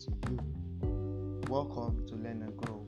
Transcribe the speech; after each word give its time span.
to 0.00 0.10
you. 0.28 0.38
Welcome 1.48 2.04
to 2.08 2.14
Learn 2.16 2.42
and 2.42 2.56
Grow 2.56 2.84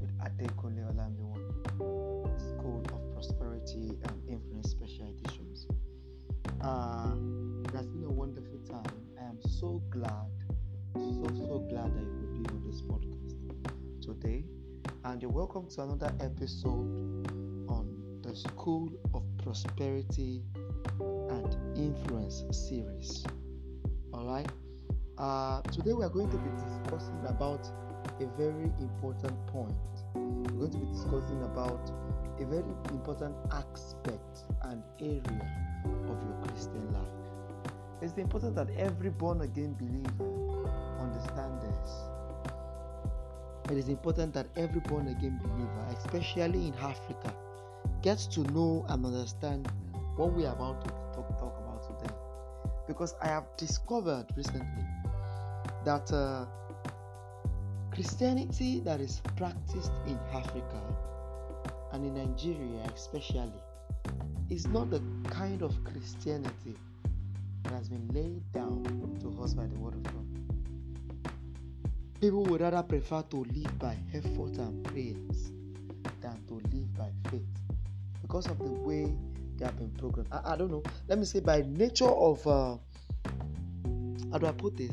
with 0.00 0.10
Adekunle 0.18 0.90
Olamiwon, 0.90 2.40
School 2.40 2.82
of 2.94 3.12
Prosperity 3.12 3.92
and 4.08 4.22
Influence 4.26 4.70
Special 4.70 5.06
Editions. 5.06 5.66
Uh, 6.62 7.12
it 7.64 7.74
has 7.74 7.86
been 7.88 8.04
a 8.04 8.10
wonderful 8.10 8.58
time. 8.66 8.84
I 9.20 9.24
am 9.24 9.38
so 9.42 9.82
glad, 9.90 10.30
so 10.94 11.24
so 11.34 11.66
glad 11.68 11.94
that 11.94 12.02
you 12.02 12.16
will 12.22 12.38
be 12.38 12.48
on 12.48 12.62
this 12.66 12.80
podcast 12.80 14.00
today. 14.00 14.44
And 15.04 15.20
you're 15.20 15.30
welcome 15.30 15.68
to 15.74 15.82
another 15.82 16.12
episode 16.20 16.88
on 17.68 18.20
the 18.22 18.34
School 18.34 18.90
of 19.12 19.22
Prosperity 19.42 20.42
and 21.00 21.54
Influence 21.76 22.44
series. 22.50 23.26
All 24.14 24.26
right. 24.26 24.48
Uh, 25.18 25.62
today 25.72 25.94
we 25.94 26.04
are 26.04 26.10
going 26.10 26.28
to 26.28 26.36
be 26.36 26.50
discussing 26.50 27.18
about 27.26 27.66
a 28.20 28.26
very 28.36 28.70
important 28.80 29.34
point. 29.46 29.72
We're 30.14 30.68
going 30.68 30.72
to 30.72 30.78
be 30.78 30.92
discussing 30.92 31.42
about 31.42 31.90
a 32.38 32.44
very 32.44 32.68
important 32.90 33.34
aspect 33.50 34.44
and 34.64 34.82
area 35.00 35.22
of 36.06 36.22
your 36.22 36.36
Christian 36.44 36.92
life. 36.92 37.72
It's 38.02 38.12
important 38.18 38.56
that 38.56 38.68
every 38.76 39.08
born 39.08 39.40
again 39.40 39.74
believer 39.80 40.68
understand 41.00 41.62
this. 41.62 41.92
It 43.70 43.78
is 43.78 43.88
important 43.88 44.34
that 44.34 44.48
every 44.54 44.80
born 44.80 45.08
again 45.08 45.40
believer, 45.42 45.96
especially 45.96 46.66
in 46.66 46.74
Africa, 46.74 47.34
gets 48.02 48.26
to 48.26 48.40
know 48.52 48.84
and 48.90 49.06
understand 49.06 49.66
what 50.16 50.34
we 50.34 50.44
are 50.44 50.52
about 50.52 50.84
to 50.84 50.90
talk, 51.14 51.38
talk 51.38 51.58
about 51.58 51.82
today. 51.82 52.14
Because 52.86 53.14
I 53.22 53.28
have 53.28 53.44
discovered 53.56 54.26
recently 54.36 54.84
that 55.86 56.12
uh, 56.12 56.44
Christianity 57.92 58.80
that 58.80 59.00
is 59.00 59.22
practiced 59.36 59.92
in 60.08 60.18
Africa 60.34 60.82
and 61.92 62.04
in 62.04 62.14
Nigeria, 62.14 62.82
especially, 62.92 63.52
is 64.50 64.66
not 64.66 64.90
the 64.90 65.00
kind 65.30 65.62
of 65.62 65.72
Christianity 65.84 66.74
that 67.62 67.72
has 67.72 67.88
been 67.88 68.08
laid 68.08 68.42
down 68.50 68.82
to 69.20 69.42
us 69.42 69.54
by 69.54 69.64
the 69.66 69.76
Word 69.76 69.94
of 69.94 70.02
God. 70.02 70.26
People 72.20 72.42
would 72.46 72.62
rather 72.62 72.82
prefer 72.82 73.22
to 73.30 73.36
live 73.36 73.78
by 73.78 73.96
effort 74.12 74.58
and 74.58 74.82
prayers 74.82 75.52
than 76.20 76.36
to 76.48 76.54
live 76.74 76.98
by 76.98 77.10
faith 77.30 77.46
because 78.22 78.46
of 78.46 78.58
the 78.58 78.64
way 78.64 79.14
they 79.56 79.64
have 79.64 79.78
been 79.78 79.92
programmed. 79.92 80.30
I, 80.32 80.54
I 80.54 80.56
don't 80.56 80.72
know. 80.72 80.82
Let 81.06 81.20
me 81.20 81.24
say, 81.24 81.38
by 81.38 81.62
nature 81.64 82.06
of, 82.10 82.44
uh, 82.44 82.76
how 84.32 84.38
do 84.38 84.46
I 84.46 84.52
put 84.52 84.76
this? 84.76 84.90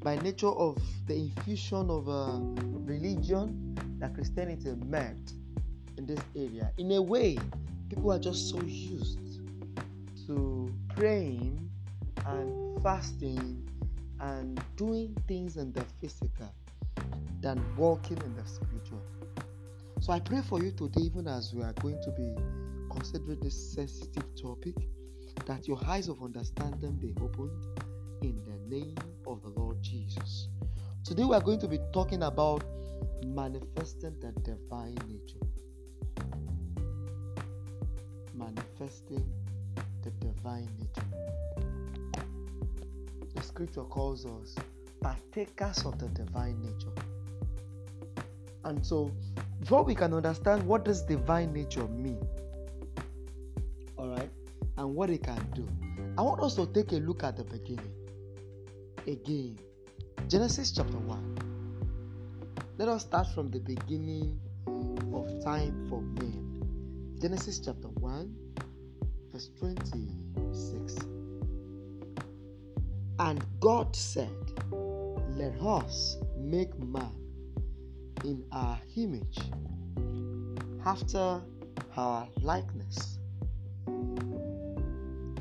By 0.00 0.16
nature 0.16 0.48
of 0.48 0.80
the 1.06 1.14
infusion 1.14 1.90
of 1.90 2.08
uh, 2.08 2.38
religion 2.84 3.76
that 3.98 4.14
Christianity 4.14 4.74
met 4.86 5.16
in 5.96 6.06
this 6.06 6.20
area. 6.36 6.70
In 6.78 6.92
a 6.92 7.02
way, 7.02 7.38
people 7.88 8.12
are 8.12 8.18
just 8.18 8.50
so 8.50 8.60
used 8.62 9.18
to 10.26 10.72
praying 10.94 11.70
and 12.26 12.82
fasting 12.82 13.68
and 14.20 14.60
doing 14.76 15.16
things 15.26 15.56
in 15.56 15.72
the 15.72 15.84
physical 16.00 16.52
than 17.40 17.62
walking 17.76 18.18
in 18.18 18.36
the 18.36 18.46
spiritual. 18.46 19.02
So 20.00 20.12
I 20.12 20.20
pray 20.20 20.42
for 20.42 20.62
you 20.62 20.70
today, 20.72 21.02
even 21.02 21.26
as 21.26 21.52
we 21.54 21.62
are 21.62 21.72
going 21.74 22.00
to 22.02 22.10
be 22.10 22.34
considering 22.90 23.40
this 23.40 23.72
sensitive 23.74 24.24
topic, 24.40 24.74
that 25.46 25.66
your 25.66 25.78
eyes 25.86 26.08
of 26.08 26.22
understanding 26.22 26.92
be 26.92 27.14
opened 27.20 27.64
in 28.22 28.40
the 28.44 28.76
name 28.76 28.94
of 29.28 29.42
the 29.42 29.48
Lord 29.60 29.82
Jesus. 29.82 30.48
Today 31.04 31.24
we 31.24 31.34
are 31.34 31.40
going 31.40 31.60
to 31.60 31.68
be 31.68 31.78
talking 31.92 32.22
about 32.22 32.64
manifesting 33.26 34.18
the 34.20 34.32
divine 34.40 34.96
nature. 35.06 35.44
Manifesting 38.34 39.30
the 40.02 40.10
divine 40.12 40.68
nature. 40.78 41.06
The 43.34 43.42
scripture 43.42 43.82
calls 43.82 44.24
us 44.24 44.54
partakers 45.02 45.84
of 45.84 45.98
the 45.98 46.08
divine 46.08 46.62
nature. 46.62 47.02
And 48.64 48.84
so, 48.84 49.10
before 49.60 49.84
we 49.84 49.94
can 49.94 50.14
understand 50.14 50.62
what 50.66 50.84
does 50.84 51.02
divine 51.02 51.52
nature 51.52 51.86
mean, 51.88 52.26
all 53.98 54.08
right, 54.08 54.30
and 54.78 54.94
what 54.94 55.10
it 55.10 55.22
can 55.22 55.46
do, 55.54 55.68
I 56.16 56.22
want 56.22 56.40
us 56.40 56.54
to 56.54 56.66
take 56.66 56.92
a 56.92 56.96
look 56.96 57.22
at 57.22 57.36
the 57.36 57.44
beginning 57.44 57.97
again. 59.08 59.58
Genesis 60.28 60.70
chapter 60.70 60.98
1. 60.98 61.38
Let 62.76 62.88
us 62.88 63.02
start 63.02 63.26
from 63.34 63.50
the 63.50 63.58
beginning 63.58 64.38
of 64.66 65.42
time 65.42 65.86
for 65.88 66.02
men. 66.02 67.16
Genesis 67.20 67.58
chapter 67.58 67.88
1, 67.88 68.34
verse 69.32 69.50
26. 69.58 70.96
And 73.18 73.44
God 73.60 73.96
said, 73.96 74.30
Let 74.70 75.58
us 75.62 76.18
make 76.36 76.78
man 76.78 77.14
in 78.24 78.44
our 78.52 78.78
image, 78.96 79.38
after 80.84 81.40
our 81.96 82.28
likeness. 82.42 83.18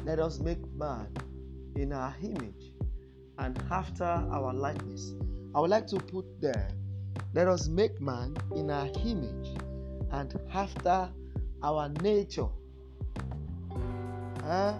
Let 0.05 0.19
us 0.19 0.39
make 0.39 0.66
man 0.73 1.09
in 1.75 1.91
our 1.91 2.16
image 2.23 2.72
and 3.40 3.62
after 3.72 4.03
our 4.03 4.53
likeness. 4.53 5.14
I 5.56 5.59
would 5.59 5.70
like 5.70 5.88
to 5.88 5.98
put 5.98 6.25
there, 6.42 6.70
let 7.34 7.48
us 7.48 7.68
make 7.68 8.00
man 8.02 8.36
in 8.56 8.70
our 8.70 8.90
image 9.06 9.58
and 10.12 10.40
after 10.53 11.09
our 11.64 11.90
nature. 12.02 12.47
Uh, 14.44 14.74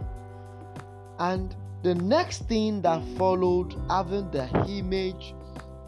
and 1.20 1.56
the 1.84 1.96
next 1.96 2.48
thing 2.48 2.82
that 2.82 3.04
followed, 3.18 3.76
having 3.90 4.30
the 4.32 4.48
image, 4.68 5.34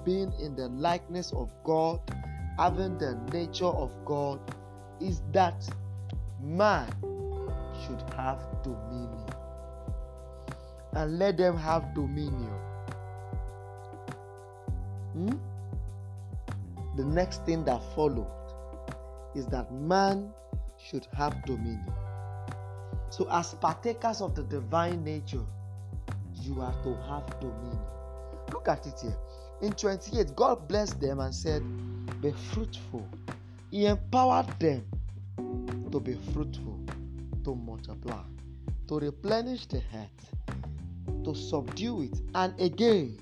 being 0.04 0.34
in 0.40 0.56
the 0.56 0.70
likeness 0.70 1.32
of 1.34 1.52
God, 1.64 2.00
having 2.58 2.98
the 2.98 3.16
nature 3.32 3.66
of 3.66 3.92
God, 4.06 4.40
is 5.00 5.22
that 5.32 5.68
man 6.42 6.92
should 7.86 8.02
have 8.16 8.44
dominion 8.64 9.29
and 10.94 11.20
let 11.20 11.38
them 11.38 11.58
have 11.58 11.94
dominion. 11.94 12.54
Hmm? 15.14 15.36
The 16.96 17.06
next 17.06 17.46
thing 17.46 17.64
that 17.66 17.82
followed 17.96 18.28
is 19.36 19.46
that 19.48 19.72
man 19.74 20.32
should 20.78 21.08
have 21.14 21.44
dominion. 21.46 21.94
So, 23.10 23.28
as 23.32 23.54
partakers 23.56 24.22
of 24.22 24.36
the 24.36 24.44
divine 24.44 25.04
nature, 25.04 25.46
you 26.42 26.62
are 26.62 26.74
to 26.84 26.96
have 27.08 27.40
dominion. 27.40 27.80
Look 28.52 28.68
at 28.68 28.86
it 28.86 29.00
here. 29.02 29.18
In 29.62 29.74
28, 29.74 30.36
God 30.36 30.68
blessed 30.68 31.02
them 31.02 31.20
and 31.20 31.34
said, 31.34 31.64
Be 32.22 32.32
fruitful. 32.32 33.08
He 33.72 33.86
empowered 33.86 34.48
them 34.60 34.86
to 35.92 36.00
be 36.00 36.16
fruitful, 36.34 36.80
to 37.44 37.56
multiply, 37.56 38.24
to 38.88 39.00
replenish 39.00 39.66
the 39.66 39.82
earth, 39.96 40.34
to 41.24 41.36
subdue 41.36 42.04
it, 42.04 42.22
and 42.36 42.60
again 42.60 43.18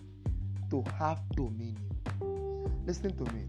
to 0.70 0.84
have 0.98 1.20
dominion. 1.36 1.78
Listen 2.86 3.16
to 3.18 3.34
me. 3.34 3.44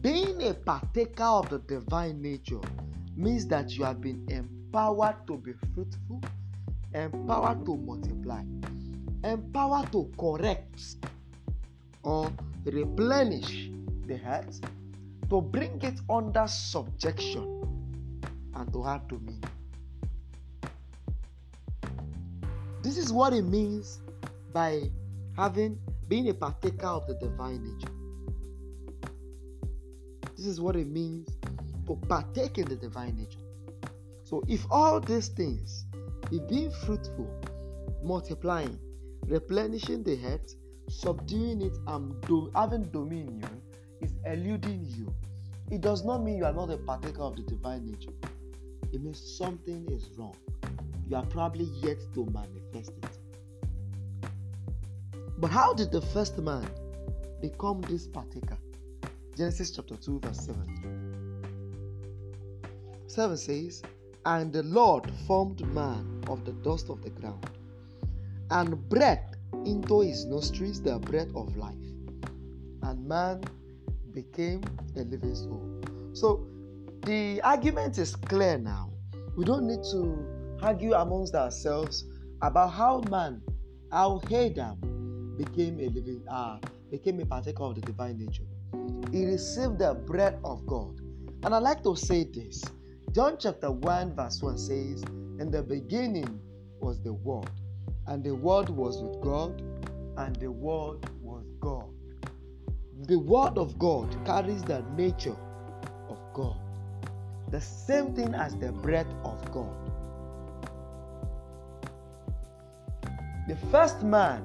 Being 0.00 0.42
a 0.42 0.54
partaker 0.54 1.24
of 1.24 1.48
the 1.48 1.58
divine 1.60 2.20
nature 2.20 2.60
means 3.16 3.46
that 3.46 3.72
you 3.72 3.84
have 3.84 4.00
been 4.00 4.26
empowered 4.28 5.26
to 5.26 5.38
be 5.38 5.52
fruitful, 5.74 6.20
empowered 6.94 7.64
to 7.64 7.76
multiply, 7.76 8.42
empowered 9.22 9.90
to 9.92 10.10
correct 10.18 10.96
or 12.02 12.30
replenish 12.64 13.70
the 14.06 14.20
earth, 14.26 14.60
to 15.30 15.40
bring 15.40 15.80
it 15.82 16.00
under 16.10 16.46
subjection, 16.46 17.62
and 18.54 18.72
to 18.72 18.82
have 18.82 19.08
dominion. 19.08 19.40
This 22.84 22.98
is 22.98 23.14
what 23.14 23.32
it 23.32 23.46
means 23.46 24.02
by 24.52 24.82
having 25.38 25.78
being 26.06 26.28
a 26.28 26.34
partaker 26.34 26.86
of 26.86 27.06
the 27.06 27.14
divine 27.14 27.64
nature. 27.64 27.92
This 30.36 30.44
is 30.44 30.60
what 30.60 30.76
it 30.76 30.86
means 30.86 31.30
to 31.86 31.96
partake 32.10 32.58
in 32.58 32.66
the 32.66 32.76
divine 32.76 33.16
nature. 33.16 33.38
So, 34.24 34.44
if 34.48 34.66
all 34.70 35.00
these 35.00 35.28
things, 35.28 35.86
if 36.30 36.46
being 36.46 36.70
fruitful, 36.84 37.26
multiplying, 38.02 38.78
replenishing 39.28 40.02
the 40.02 40.18
earth, 40.26 40.54
subduing 40.90 41.62
it, 41.62 41.78
and 41.86 42.20
do, 42.26 42.50
having 42.54 42.82
dominion 42.90 43.62
is 44.02 44.12
eluding 44.26 44.84
you, 44.94 45.10
it 45.70 45.80
does 45.80 46.04
not 46.04 46.22
mean 46.22 46.36
you 46.36 46.44
are 46.44 46.52
not 46.52 46.68
a 46.68 46.76
partaker 46.76 47.22
of 47.22 47.36
the 47.36 47.42
divine 47.44 47.86
nature. 47.86 48.12
It 48.92 49.02
means 49.02 49.38
something 49.38 49.88
is 49.90 50.10
wrong. 50.18 50.36
You 51.08 51.16
are 51.16 51.26
probably 51.26 51.64
yet 51.64 51.98
to 52.14 52.26
manifest 52.26 52.92
it. 53.02 53.18
But 55.38 55.50
how 55.50 55.74
did 55.74 55.90
the 55.92 56.00
first 56.00 56.38
man 56.38 56.68
become 57.48 57.82
this 57.82 58.06
partaker. 58.06 58.56
Genesis 59.36 59.70
chapter 59.70 59.96
2, 59.96 60.20
verse 60.20 60.46
7. 60.46 61.44
7 63.06 63.36
says, 63.36 63.82
And 64.24 64.50
the 64.50 64.62
Lord 64.62 65.10
formed 65.26 65.60
man 65.74 66.22
of 66.28 66.46
the 66.46 66.52
dust 66.52 66.88
of 66.88 67.02
the 67.02 67.10
ground, 67.10 67.50
and 68.50 68.88
breathed 68.88 69.36
into 69.66 70.00
his 70.00 70.24
nostrils 70.24 70.80
the 70.80 70.98
breath 70.98 71.34
of 71.34 71.54
life, 71.58 71.74
and 72.82 73.06
man 73.06 73.44
became 74.14 74.62
a 74.96 75.00
living 75.00 75.34
soul. 75.34 75.82
So 76.14 76.46
the 77.02 77.42
argument 77.42 77.98
is 77.98 78.16
clear 78.16 78.56
now. 78.56 78.90
We 79.36 79.44
don't 79.44 79.66
need 79.66 79.82
to 79.90 80.26
argue 80.62 80.94
amongst 80.94 81.34
ourselves 81.34 82.04
about 82.42 82.68
how 82.68 83.02
man, 83.10 83.40
how 83.90 84.20
Adam 84.26 85.34
became 85.36 85.78
a 85.80 85.88
living, 85.88 86.22
uh, 86.28 86.58
became 86.90 87.20
a 87.20 87.26
partaker 87.26 87.62
of 87.62 87.74
the 87.74 87.80
divine 87.80 88.18
nature. 88.18 88.44
He 89.12 89.24
received 89.26 89.78
the 89.78 89.94
breath 89.94 90.36
of 90.44 90.66
God. 90.66 91.00
And 91.44 91.54
I 91.54 91.58
like 91.58 91.82
to 91.84 91.94
say 91.94 92.24
this. 92.24 92.62
John 93.12 93.36
chapter 93.38 93.70
1, 93.70 94.16
verse 94.16 94.42
1 94.42 94.58
says, 94.58 95.02
In 95.38 95.50
the 95.50 95.62
beginning 95.62 96.40
was 96.80 97.00
the 97.02 97.12
Word, 97.12 97.50
and 98.06 98.24
the 98.24 98.34
Word 98.34 98.68
was 98.68 99.02
with 99.02 99.20
God, 99.20 99.62
and 100.16 100.34
the 100.36 100.50
Word 100.50 101.08
was 101.22 101.44
God. 101.60 101.88
The 103.06 103.18
Word 103.18 103.58
of 103.58 103.78
God 103.78 104.16
carries 104.24 104.62
the 104.62 104.82
nature 104.96 105.36
of 106.08 106.18
God, 106.32 106.56
the 107.50 107.60
same 107.60 108.14
thing 108.14 108.34
as 108.34 108.56
the 108.56 108.72
breath 108.72 109.12
of 109.24 109.52
God. 109.52 109.74
The 113.46 113.56
first 113.70 114.02
man 114.02 114.42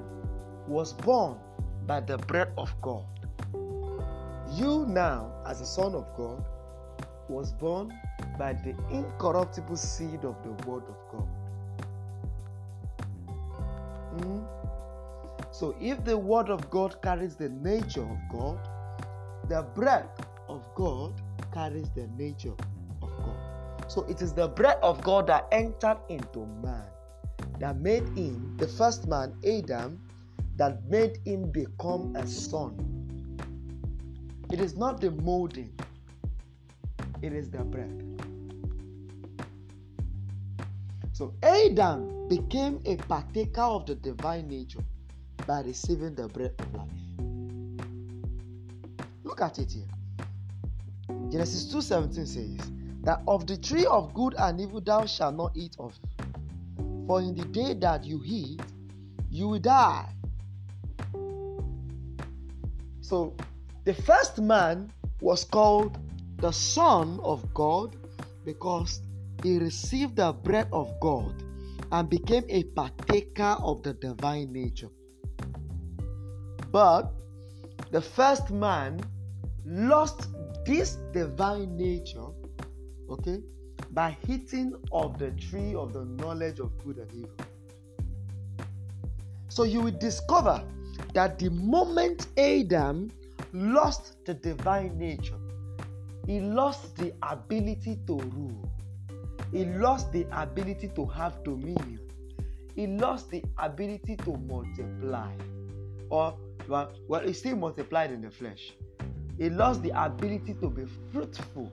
was 0.68 0.92
born 0.92 1.38
by 1.86 2.00
the 2.00 2.18
breath 2.18 2.50
of 2.58 2.74
God. 2.82 3.06
You 4.52 4.84
now, 4.86 5.32
as 5.46 5.62
a 5.62 5.66
son 5.66 5.94
of 5.94 6.06
God, 6.14 6.44
was 7.26 7.52
born 7.52 7.90
by 8.38 8.52
the 8.52 8.74
incorruptible 8.90 9.76
seed 9.76 10.24
of 10.26 10.36
the 10.42 10.50
word 10.68 10.82
of 10.84 10.96
God. 11.10 11.28
Mm? 14.18 14.44
So, 15.50 15.74
if 15.80 16.04
the 16.04 16.18
word 16.18 16.50
of 16.50 16.68
God 16.68 17.00
carries 17.00 17.36
the 17.36 17.48
nature 17.48 18.02
of 18.02 18.18
God, 18.30 18.58
the 19.48 19.62
breath 19.74 20.26
of 20.46 20.62
God 20.74 21.14
carries 21.54 21.88
the 21.90 22.06
nature 22.18 22.52
of 23.00 23.08
God. 23.16 23.90
So, 23.90 24.02
it 24.10 24.20
is 24.20 24.34
the 24.34 24.48
breath 24.48 24.78
of 24.82 25.00
God 25.00 25.26
that 25.28 25.48
entered 25.52 25.96
into 26.10 26.44
man 26.62 26.84
that 27.60 27.78
made 27.78 28.08
him, 28.16 28.56
the 28.56 28.66
first 28.66 29.06
man, 29.06 29.34
Adam, 29.46 30.00
that 30.56 30.82
made 30.88 31.18
him 31.24 31.50
become 31.52 32.16
a 32.16 32.26
son. 32.26 32.74
It 34.50 34.60
is 34.60 34.76
not 34.76 35.00
the 35.00 35.10
molding, 35.10 35.72
it 37.22 37.32
is 37.32 37.50
the 37.50 37.58
breath. 37.58 37.92
So 41.12 41.34
Adam 41.42 42.28
became 42.28 42.80
a 42.86 42.96
partaker 42.96 43.60
of 43.60 43.84
the 43.84 43.94
divine 43.94 44.48
nature 44.48 44.80
by 45.46 45.60
receiving 45.60 46.14
the 46.14 46.28
breath 46.28 46.58
of 46.58 46.74
life. 46.74 46.88
Look 49.22 49.42
at 49.42 49.58
it 49.58 49.70
here. 49.70 49.88
Genesis 51.30 51.70
2:17 51.72 52.26
says 52.26 52.70
that 53.02 53.22
of 53.28 53.46
the 53.46 53.58
tree 53.58 53.84
of 53.84 54.14
good 54.14 54.34
and 54.38 54.60
evil 54.60 54.80
thou 54.80 55.04
shalt 55.04 55.36
not 55.36 55.54
eat 55.54 55.76
of. 55.78 55.98
For 57.10 57.20
in 57.20 57.34
the 57.34 57.44
day 57.46 57.74
that 57.74 58.04
you 58.04 58.22
eat, 58.24 58.62
you 59.30 59.48
will 59.48 59.58
die. 59.58 60.14
So 63.00 63.34
the 63.82 63.94
first 63.94 64.38
man 64.40 64.92
was 65.20 65.42
called 65.42 65.98
the 66.36 66.52
Son 66.52 67.18
of 67.24 67.52
God 67.52 67.96
because 68.44 69.02
he 69.42 69.58
received 69.58 70.14
the 70.14 70.32
breath 70.32 70.68
of 70.72 71.00
God 71.00 71.34
and 71.90 72.08
became 72.08 72.44
a 72.48 72.62
partaker 72.62 73.56
of 73.58 73.82
the 73.82 73.94
divine 73.94 74.52
nature. 74.52 74.90
But 76.70 77.10
the 77.90 78.02
first 78.02 78.52
man 78.52 79.00
lost 79.66 80.28
this 80.64 80.94
divine 81.12 81.76
nature, 81.76 82.28
okay, 83.10 83.40
by 83.92 84.16
eating 84.28 84.74
of 84.92 85.18
the 85.18 85.30
tree 85.32 85.74
of 85.74 85.92
the 85.92 86.04
knowledge 86.04 86.60
of 86.60 86.76
good 86.84 86.98
and 86.98 87.12
evil. 87.12 87.30
So 89.48 89.64
you 89.64 89.80
will 89.80 89.98
discover 89.98 90.62
that 91.14 91.38
the 91.38 91.50
moment 91.50 92.28
Adam 92.38 93.10
lost 93.52 94.24
the 94.24 94.34
divine 94.34 94.96
nature, 94.96 95.38
he 96.26 96.40
lost 96.40 96.96
the 96.96 97.12
ability 97.22 97.98
to 98.06 98.16
rule. 98.16 98.70
He 99.52 99.64
lost 99.64 100.12
the 100.12 100.26
ability 100.30 100.88
to 100.94 101.06
have 101.06 101.42
dominion. 101.42 102.00
He 102.76 102.86
lost 102.86 103.30
the 103.30 103.42
ability 103.58 104.16
to 104.18 104.36
multiply. 104.36 105.32
Or, 106.08 106.36
well, 106.68 107.22
he 107.24 107.32
still 107.32 107.56
multiplied 107.56 108.12
in 108.12 108.20
the 108.20 108.30
flesh. 108.30 108.72
He 109.38 109.50
lost 109.50 109.82
the 109.82 109.90
ability 109.90 110.54
to 110.60 110.70
be 110.70 110.84
fruitful 111.10 111.72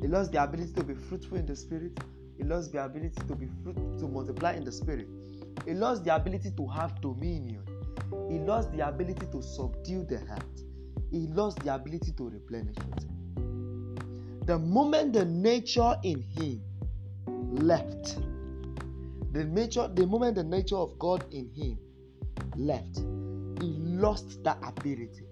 He 0.00 0.06
lost 0.06 0.32
the 0.32 0.42
ability 0.42 0.72
to 0.74 0.84
be 0.84 0.94
fruitful 0.94 1.38
in 1.38 1.46
the 1.46 1.56
spirit. 1.56 1.98
He 2.36 2.44
lost 2.44 2.72
the 2.72 2.84
ability 2.84 3.20
to 3.26 3.34
be 3.34 3.48
fruit 3.62 3.76
to 3.98 4.06
multiply 4.06 4.52
in 4.52 4.64
the 4.64 4.72
spirit. 4.72 5.08
He 5.66 5.74
lost 5.74 6.04
the 6.04 6.14
ability 6.14 6.52
to 6.56 6.66
have 6.68 7.00
dominion. 7.00 7.62
He 8.30 8.38
lost 8.38 8.72
the 8.72 8.86
ability 8.86 9.26
to 9.32 9.42
subdue 9.42 10.04
the 10.04 10.20
heart. 10.26 10.44
He 11.10 11.26
lost 11.28 11.58
the 11.60 11.74
ability 11.74 12.12
to 12.12 12.30
replenish 12.30 12.76
it. 12.76 14.46
The 14.46 14.58
moment 14.58 15.12
the 15.12 15.24
nature 15.24 15.96
in 16.04 16.22
him 16.22 16.62
left, 17.66 18.16
the 19.32 19.44
nature, 19.44 19.90
the 19.92 20.06
moment 20.06 20.36
the 20.36 20.44
nature 20.44 20.76
of 20.76 20.98
God 20.98 21.24
in 21.32 21.50
him 21.54 21.78
left, 22.56 22.98
he 23.60 23.72
lost 23.78 24.42
that 24.44 24.58
ability 24.62 25.27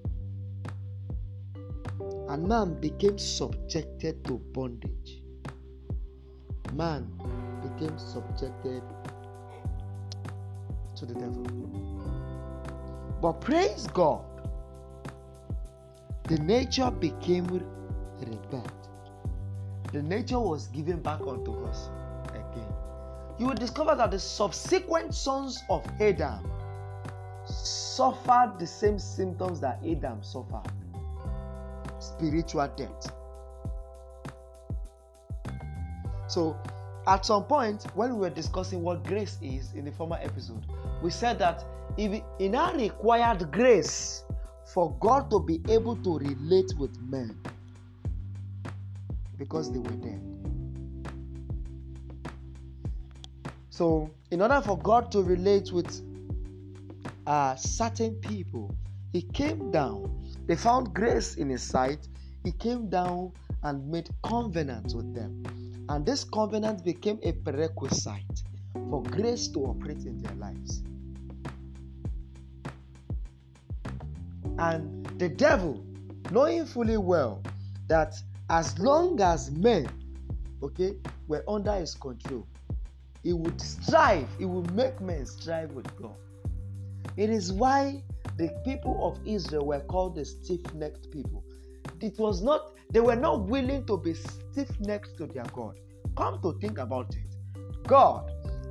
and 2.28 2.48
man 2.48 2.74
became 2.80 3.18
subjected 3.18 4.24
to 4.24 4.38
bondage. 4.52 5.22
Man 6.72 7.08
became 7.62 7.96
subjected 7.98 8.82
to 10.96 11.06
the 11.06 11.14
devil. 11.14 11.44
But 13.22 13.40
praise 13.40 13.86
God, 13.92 14.24
the 16.24 16.38
nature 16.38 16.90
became 16.90 17.46
rebirth. 17.46 18.72
The 19.92 20.02
nature 20.02 20.40
was 20.40 20.66
given 20.68 21.00
back 21.00 21.20
unto 21.20 21.64
us 21.66 21.88
again. 22.30 22.72
You 23.38 23.46
will 23.46 23.54
discover 23.54 23.94
that 23.94 24.10
the 24.10 24.18
subsequent 24.18 25.14
sons 25.14 25.62
of 25.70 25.86
Adam 26.00 26.50
suffered 27.46 28.54
the 28.58 28.66
same 28.66 28.98
symptoms 28.98 29.60
that 29.60 29.78
Adam 29.86 30.22
suffered 30.22 30.72
spiritual 32.16 32.68
death. 32.76 33.12
So, 36.28 36.56
at 37.06 37.24
some 37.24 37.44
point, 37.44 37.84
when 37.94 38.14
we 38.14 38.20
were 38.20 38.30
discussing 38.30 38.82
what 38.82 39.04
grace 39.04 39.38
is 39.40 39.72
in 39.74 39.84
the 39.84 39.92
former 39.92 40.18
episode, 40.20 40.66
we 41.02 41.10
said 41.10 41.38
that 41.38 41.64
if 41.96 42.20
it 42.38 42.48
now 42.48 42.74
required 42.74 43.50
grace 43.52 44.24
for 44.64 44.94
God 44.98 45.30
to 45.30 45.40
be 45.40 45.60
able 45.68 45.96
to 45.96 46.18
relate 46.18 46.72
with 46.78 47.00
men 47.02 47.38
because 49.38 49.72
they 49.72 49.78
were 49.78 49.90
dead. 49.90 50.20
So, 53.70 54.10
in 54.30 54.42
order 54.42 54.60
for 54.62 54.78
God 54.78 55.12
to 55.12 55.22
relate 55.22 55.70
with 55.70 56.02
uh, 57.26 57.54
certain 57.54 58.14
people, 58.16 58.74
He 59.12 59.22
came 59.22 59.70
down 59.70 60.25
they 60.46 60.56
found 60.56 60.94
grace 60.94 61.36
in 61.36 61.50
his 61.50 61.62
sight. 61.62 62.06
He 62.44 62.52
came 62.52 62.88
down 62.88 63.32
and 63.62 63.88
made 63.90 64.08
covenant 64.24 64.94
with 64.94 65.14
them. 65.14 65.42
And 65.88 66.06
this 66.06 66.24
covenant 66.24 66.84
became 66.84 67.18
a 67.22 67.32
prerequisite 67.32 68.42
for 68.90 69.02
grace 69.02 69.48
to 69.48 69.60
operate 69.60 70.04
in 70.04 70.18
their 70.18 70.34
lives. 70.36 70.82
And 74.58 75.04
the 75.18 75.28
devil, 75.28 75.84
knowing 76.30 76.64
fully 76.64 76.96
well 76.96 77.42
that 77.88 78.14
as 78.48 78.78
long 78.78 79.20
as 79.20 79.50
men, 79.50 79.88
okay, 80.62 80.94
were 81.28 81.44
under 81.48 81.74
his 81.74 81.94
control, 81.94 82.46
he 83.22 83.32
would 83.32 83.60
strive, 83.60 84.28
he 84.38 84.44
would 84.44 84.72
make 84.74 85.00
men 85.00 85.26
strive 85.26 85.72
with 85.72 85.94
God. 86.00 86.14
It 87.16 87.30
is 87.30 87.52
why 87.52 88.02
the 88.36 88.48
people 88.64 88.98
of 89.06 89.18
Israel 89.26 89.66
were 89.66 89.80
called 89.80 90.16
the 90.16 90.24
stiff 90.24 90.74
necked 90.74 91.10
people. 91.10 91.44
It 92.00 92.18
was 92.18 92.42
not, 92.42 92.72
they 92.90 93.00
were 93.00 93.16
not 93.16 93.48
willing 93.48 93.86
to 93.86 93.96
be 93.98 94.14
stiff 94.14 94.70
necked 94.80 95.16
to 95.18 95.26
their 95.26 95.44
God. 95.52 95.78
Come 96.16 96.40
to 96.42 96.58
think 96.60 96.78
about 96.78 97.14
it. 97.14 97.36
God 97.86 98.30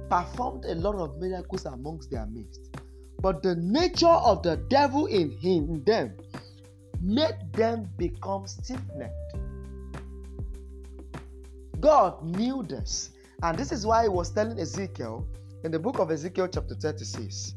performed 0.09 0.65
a 0.65 0.75
lot 0.75 0.95
of 0.95 1.17
miracles 1.19 1.65
amongst 1.65 2.11
their 2.11 2.25
midst, 2.27 2.75
but 3.21 3.41
the 3.41 3.55
nature 3.55 4.07
of 4.07 4.43
the 4.43 4.57
devil 4.69 5.07
in 5.07 5.31
him 5.31 5.69
in 5.69 5.83
them 5.83 6.17
made 7.01 7.35
them 7.53 7.89
become 7.97 8.47
stiff-necked. 8.47 9.35
God 11.79 12.23
knew 12.23 12.63
this, 12.63 13.11
and 13.43 13.57
this 13.57 13.71
is 13.71 13.85
why 13.85 14.03
he 14.03 14.09
was 14.09 14.31
telling 14.31 14.59
Ezekiel 14.59 15.27
in 15.63 15.71
the 15.71 15.79
book 15.79 15.99
of 15.99 16.11
Ezekiel, 16.11 16.47
chapter 16.47 16.75
36. 16.75 17.55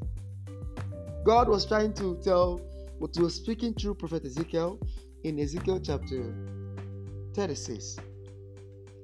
God 1.24 1.48
was 1.48 1.66
trying 1.66 1.92
to 1.94 2.18
tell 2.22 2.60
what 2.98 3.14
he 3.14 3.22
was 3.22 3.34
speaking 3.34 3.74
through 3.74 3.94
Prophet 3.94 4.24
Ezekiel 4.24 4.78
in 5.24 5.38
Ezekiel 5.38 5.80
chapter 5.80 6.34
36. 7.34 7.96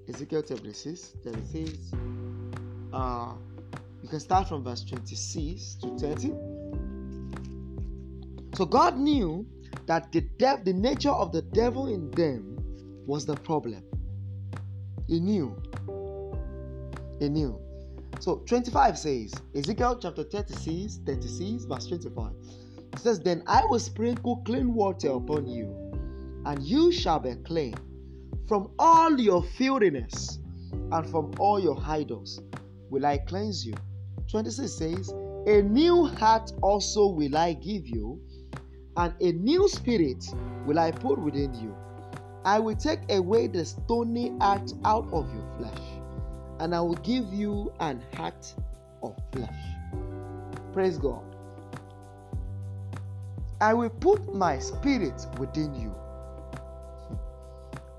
Ezekiel 0.09 0.43
36, 0.43 1.15
36. 1.25 1.93
Uh, 2.93 3.33
you 4.03 4.09
can 4.09 4.21
start 4.21 4.49
from 4.49 4.63
verse 4.65 4.85
26 4.85 5.77
to 5.77 5.99
30. 5.99 6.33
So 8.57 8.65
God 8.67 8.99
knew 8.99 9.47
that 9.87 10.13
the 10.13 10.21
dev- 10.39 10.65
the 10.65 10.73
nature 10.73 11.11
of 11.11 11.33
the 11.33 11.43
devil 11.43 11.87
in 11.89 12.11
them 12.13 12.57
was 13.07 13.27
the 13.27 13.35
problem. 13.35 13.83
He 15.07 15.21
knew. 15.21 15.61
He 17.19 17.29
knew. 17.29 17.64
So 18.25 18.37
25 18.47 18.97
says, 18.97 19.35
Ezekiel 19.55 19.99
chapter 20.01 20.23
36, 20.23 21.01
36, 21.05 21.65
verse 21.67 21.87
25. 21.89 22.33
It 22.95 22.99
says, 22.99 23.21
Then 23.21 23.43
I 23.47 23.67
will 23.67 23.79
sprinkle 23.79 24.39
clean 24.47 24.73
water 24.73 25.11
upon 25.11 25.47
you, 25.47 25.67
and 26.47 26.63
you 26.63 26.91
shall 26.91 27.19
be 27.19 27.35
clean 27.45 27.75
from 28.49 28.71
all 28.79 29.21
your 29.21 29.43
filthiness 29.43 30.39
and 30.73 31.07
from 31.11 31.33
all 31.39 31.61
your 31.61 31.79
idols 31.87 32.41
will 32.89 33.05
I 33.05 33.19
cleanse 33.19 33.67
you. 33.67 33.75
26 34.31 34.73
says, 34.73 35.11
A 35.47 35.61
new 35.61 36.07
heart 36.07 36.51
also 36.63 37.09
will 37.09 37.37
I 37.37 37.53
give 37.53 37.87
you, 37.87 38.19
and 38.97 39.13
a 39.21 39.33
new 39.33 39.69
spirit 39.69 40.25
will 40.65 40.79
I 40.79 40.93
put 40.93 41.19
within 41.19 41.53
you. 41.53 41.77
I 42.47 42.59
will 42.59 42.77
take 42.77 43.01
away 43.11 43.49
the 43.49 43.67
stony 43.67 44.33
heart 44.39 44.73
out 44.87 45.13
of 45.13 45.31
your 45.35 45.47
flesh, 45.59 45.94
and 46.61 46.75
I 46.75 46.81
will 46.81 46.95
give 46.97 47.33
you 47.33 47.73
an 47.81 48.03
heart 48.15 48.55
of 49.03 49.17
flesh. 49.33 49.51
Praise 50.73 50.99
God. 50.99 51.23
I 53.61 53.73
will 53.75 53.91
put 53.91 54.35
my 54.35 54.59
spirit 54.59 55.27
within 55.39 55.75
you 55.75 55.95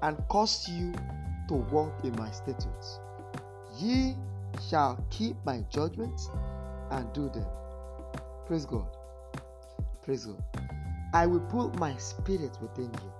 and 0.01 0.17
cause 0.27 0.67
you 0.69 0.93
to 1.47 1.55
walk 1.55 1.93
in 2.03 2.15
my 2.15 2.29
statutes. 2.31 2.99
Ye 3.77 4.15
shall 4.69 5.03
keep 5.09 5.35
my 5.45 5.61
judgments 5.69 6.29
and 6.91 7.11
do 7.13 7.29
them. 7.29 7.45
Praise 8.45 8.65
God. 8.65 8.87
Praise 10.03 10.25
God. 10.25 10.43
I 11.13 11.25
will 11.25 11.39
put 11.39 11.75
my 11.79 11.95
spirit 11.97 12.57
within 12.61 12.91
you. 12.93 13.11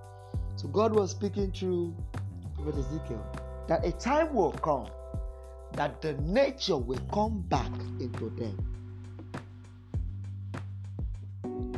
So 0.55 0.67
God 0.67 0.93
was 0.93 1.11
speaking 1.11 1.51
through 1.51 1.95
Prophet 2.55 2.75
Ezekiel 2.79 3.25
that 3.67 3.85
a 3.85 3.91
time 3.93 4.33
will 4.33 4.51
come 4.51 4.87
that 5.75 6.01
the 6.01 6.13
nature 6.21 6.77
will 6.77 7.01
come 7.13 7.41
back 7.41 7.71
into 7.99 8.29
them. 8.31 8.57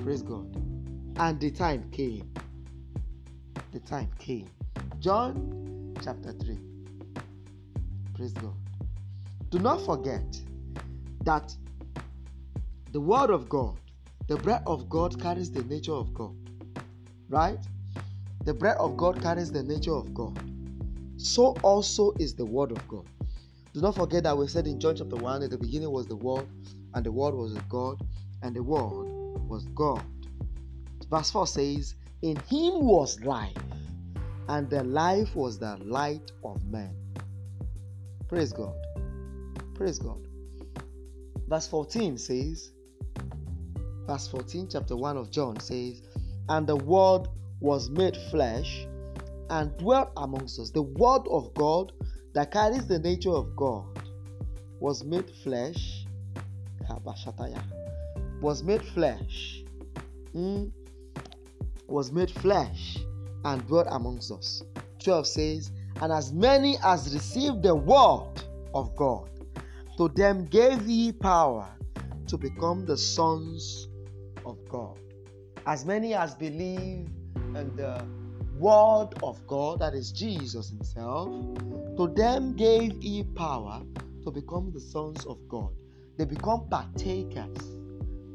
Praise 0.03 0.21
God. 0.21 0.45
And 1.17 1.39
the 1.39 1.49
time 1.51 1.89
came. 1.91 2.31
The 3.71 3.79
time 3.79 4.09
came. 4.19 4.47
John 4.99 5.95
chapter 6.03 6.31
3. 6.31 6.59
Praise 8.13 8.33
God. 8.33 8.53
Do 9.49 9.59
not 9.59 9.81
forget 9.81 10.39
that 11.23 11.55
the 12.91 13.01
Word 13.01 13.31
of 13.31 13.49
God, 13.49 13.79
the 14.27 14.37
bread 14.37 14.61
of 14.67 14.89
God 14.89 15.19
carries 15.21 15.51
the 15.51 15.63
nature 15.63 15.93
of 15.93 16.13
God. 16.13 16.35
Right? 17.29 17.59
The 18.45 18.53
bread 18.53 18.77
of 18.77 18.95
God 18.95 19.21
carries 19.21 19.51
the 19.51 19.63
nature 19.63 19.93
of 19.93 20.13
God. 20.13 20.39
So 21.17 21.57
also 21.63 22.13
is 22.19 22.35
the 22.35 22.45
Word 22.45 22.71
of 22.71 22.87
God. 22.87 23.05
Do 23.77 23.83
not 23.83 23.93
forget 23.93 24.23
that 24.23 24.35
we 24.35 24.47
said 24.47 24.65
in 24.65 24.79
John 24.79 24.95
chapter 24.95 25.17
1 25.17 25.43
at 25.43 25.51
the 25.51 25.57
beginning 25.59 25.91
was 25.91 26.07
the 26.07 26.15
Word, 26.15 26.47
and 26.95 27.05
the 27.05 27.11
Word 27.11 27.35
was 27.35 27.53
with 27.53 27.69
God, 27.69 28.01
and 28.41 28.55
the 28.55 28.63
Word 28.63 29.07
was 29.47 29.67
God. 29.75 30.01
Verse 31.11 31.29
4 31.29 31.45
says, 31.45 31.93
In 32.23 32.37
him 32.37 32.87
was 32.87 33.21
life, 33.21 33.53
and 34.49 34.67
the 34.67 34.83
life 34.83 35.35
was 35.35 35.59
the 35.59 35.77
light 35.85 36.31
of 36.43 36.65
men. 36.65 36.89
Praise 38.27 38.51
God. 38.51 38.73
Praise 39.75 39.99
God. 39.99 40.27
Verse 41.47 41.67
14 41.67 42.17
says, 42.17 42.71
verse 44.07 44.27
14, 44.27 44.69
chapter 44.71 44.95
1 44.95 45.17
of 45.17 45.29
John 45.29 45.59
says, 45.59 46.01
And 46.49 46.65
the 46.65 46.77
Word 46.77 47.27
was 47.59 47.91
made 47.91 48.17
flesh 48.31 48.87
and 49.51 49.77
dwelt 49.77 50.13
amongst 50.17 50.57
us. 50.57 50.71
The 50.71 50.81
Word 50.81 51.27
of 51.29 51.53
God 51.53 51.91
that 52.37 52.51
carries 52.51 52.85
the 52.85 52.99
nature 52.99 53.31
of 53.31 53.55
God 53.55 53.99
was 54.79 55.03
made 55.03 55.27
flesh. 55.43 56.05
Was 58.41 58.61
made 58.61 58.83
flesh. 58.83 59.63
Mm, 60.35 60.71
was 61.87 62.11
made 62.11 62.29
flesh 62.29 62.99
and 63.43 63.65
dwelt 63.65 63.87
amongst 63.89 64.31
us. 64.31 64.61
12 64.99 65.25
says, 65.25 65.71
And 65.99 66.13
as 66.13 66.31
many 66.31 66.77
as 66.83 67.11
received 67.11 67.63
the 67.63 67.73
word 67.73 68.43
of 68.71 68.95
God, 68.95 69.31
to 69.97 70.07
them 70.09 70.45
gave 70.45 70.85
he 70.85 71.11
power 71.11 71.67
to 72.27 72.37
become 72.37 72.85
the 72.85 72.97
sons 72.97 73.87
of 74.45 74.59
God. 74.69 74.99
As 75.65 75.85
many 75.85 76.13
as 76.13 76.35
believe 76.35 77.09
and 77.55 77.75
the 77.75 78.05
word 78.59 79.09
of 79.23 79.45
God, 79.47 79.79
that 79.79 79.93
is 79.93 80.11
Jesus 80.11 80.69
Himself, 80.69 81.29
to 81.97 82.07
them 82.15 82.55
gave 82.55 82.93
he 83.01 83.23
power 83.35 83.81
to 84.23 84.31
become 84.31 84.71
the 84.73 84.79
sons 84.79 85.25
of 85.25 85.37
God. 85.47 85.69
They 86.17 86.25
become 86.25 86.67
partakers 86.69 87.57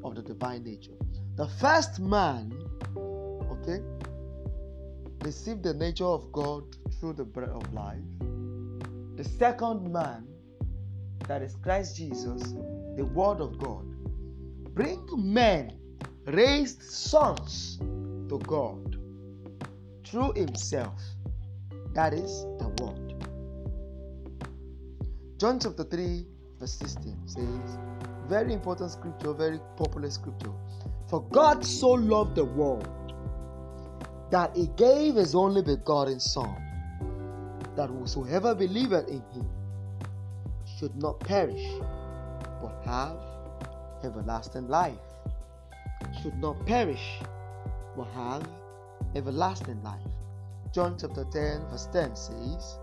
of 0.04 0.14
the 0.14 0.22
divine 0.22 0.64
nature. 0.64 0.92
The 1.36 1.48
first 1.48 2.00
man, 2.00 2.52
okay, 2.96 3.80
received 5.24 5.62
the 5.62 5.74
nature 5.74 6.04
of 6.04 6.30
God 6.32 6.64
through 6.98 7.14
the 7.14 7.24
bread 7.24 7.50
of 7.50 7.72
life. 7.72 7.98
The 9.16 9.24
second 9.24 9.92
man, 9.92 10.26
that 11.26 11.42
is 11.42 11.56
Christ 11.62 11.96
Jesus, 11.96 12.42
the 12.96 13.04
Word 13.04 13.40
of 13.40 13.58
God, 13.58 13.84
bring 14.74 15.06
men, 15.16 15.78
raised 16.26 16.82
sons 16.82 17.78
to 18.28 18.40
God 18.46 19.01
through 20.12 20.34
Himself. 20.36 20.92
That 21.94 22.12
is 22.12 22.44
the 22.58 22.68
Word. 22.80 23.14
John 25.38 25.58
chapter 25.58 25.84
3, 25.84 26.26
verse 26.60 26.74
16 26.74 27.16
says, 27.24 27.78
very 28.28 28.52
important 28.52 28.90
scripture, 28.90 29.32
very 29.32 29.58
popular 29.76 30.10
scripture. 30.10 30.52
For 31.08 31.22
God 31.30 31.64
so 31.64 31.92
loved 31.92 32.36
the 32.36 32.44
world 32.44 32.86
that 34.30 34.54
he 34.54 34.68
gave 34.76 35.14
his 35.14 35.34
only 35.34 35.62
begotten 35.62 36.20
Son, 36.20 36.54
that 37.74 37.88
whosoever 37.88 38.54
believeth 38.54 39.08
in 39.08 39.22
him 39.32 39.48
should 40.78 40.94
not 40.96 41.20
perish, 41.20 41.66
but 42.60 42.82
have 42.84 43.16
everlasting 44.04 44.68
life. 44.68 44.98
Should 46.22 46.38
not 46.38 46.64
perish, 46.66 47.18
but 47.96 48.06
have 48.08 48.46
everlasting 49.14 49.82
life. 49.82 50.00
John 50.72 50.96
chapter 50.98 51.24
10, 51.30 51.66
verse 51.70 51.88
10 51.92 52.16
says, 52.16 52.78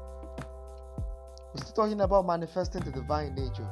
We're 1.54 1.62
still 1.62 1.74
talking 1.76 2.02
about 2.02 2.28
manifesting 2.28 2.82
the 2.82 2.92
divine 2.92 3.36
nature. 3.36 3.68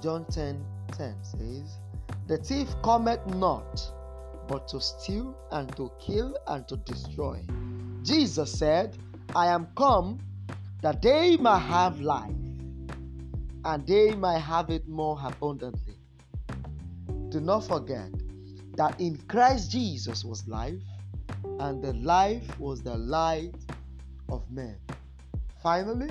John 0.00 0.24
10 0.30 0.64
10 0.92 1.14
says, 1.22 1.78
The 2.26 2.38
thief 2.38 2.68
cometh 2.82 3.24
not 3.26 3.92
but 4.48 4.66
to 4.68 4.80
steal 4.80 5.36
and 5.52 5.74
to 5.76 5.90
kill 6.00 6.36
and 6.48 6.66
to 6.68 6.76
destroy. 6.78 7.40
Jesus 8.02 8.50
said, 8.52 8.96
I 9.36 9.46
am 9.46 9.68
come 9.76 10.18
that 10.82 11.02
they 11.02 11.36
may 11.36 11.58
have 11.58 12.00
life 12.00 12.30
and 13.64 13.86
they 13.86 14.14
may 14.14 14.40
have 14.40 14.70
it 14.70 14.88
more 14.88 15.18
abundantly. 15.22 15.96
Do 17.28 17.40
not 17.40 17.60
forget 17.64 18.10
that 18.80 18.98
in 18.98 19.14
Christ 19.28 19.70
Jesus 19.70 20.24
was 20.24 20.48
life, 20.48 20.80
and 21.58 21.84
the 21.84 21.92
life 21.92 22.58
was 22.58 22.80
the 22.80 22.96
light 22.96 23.54
of 24.30 24.50
men. 24.50 24.74
Finally, 25.62 26.08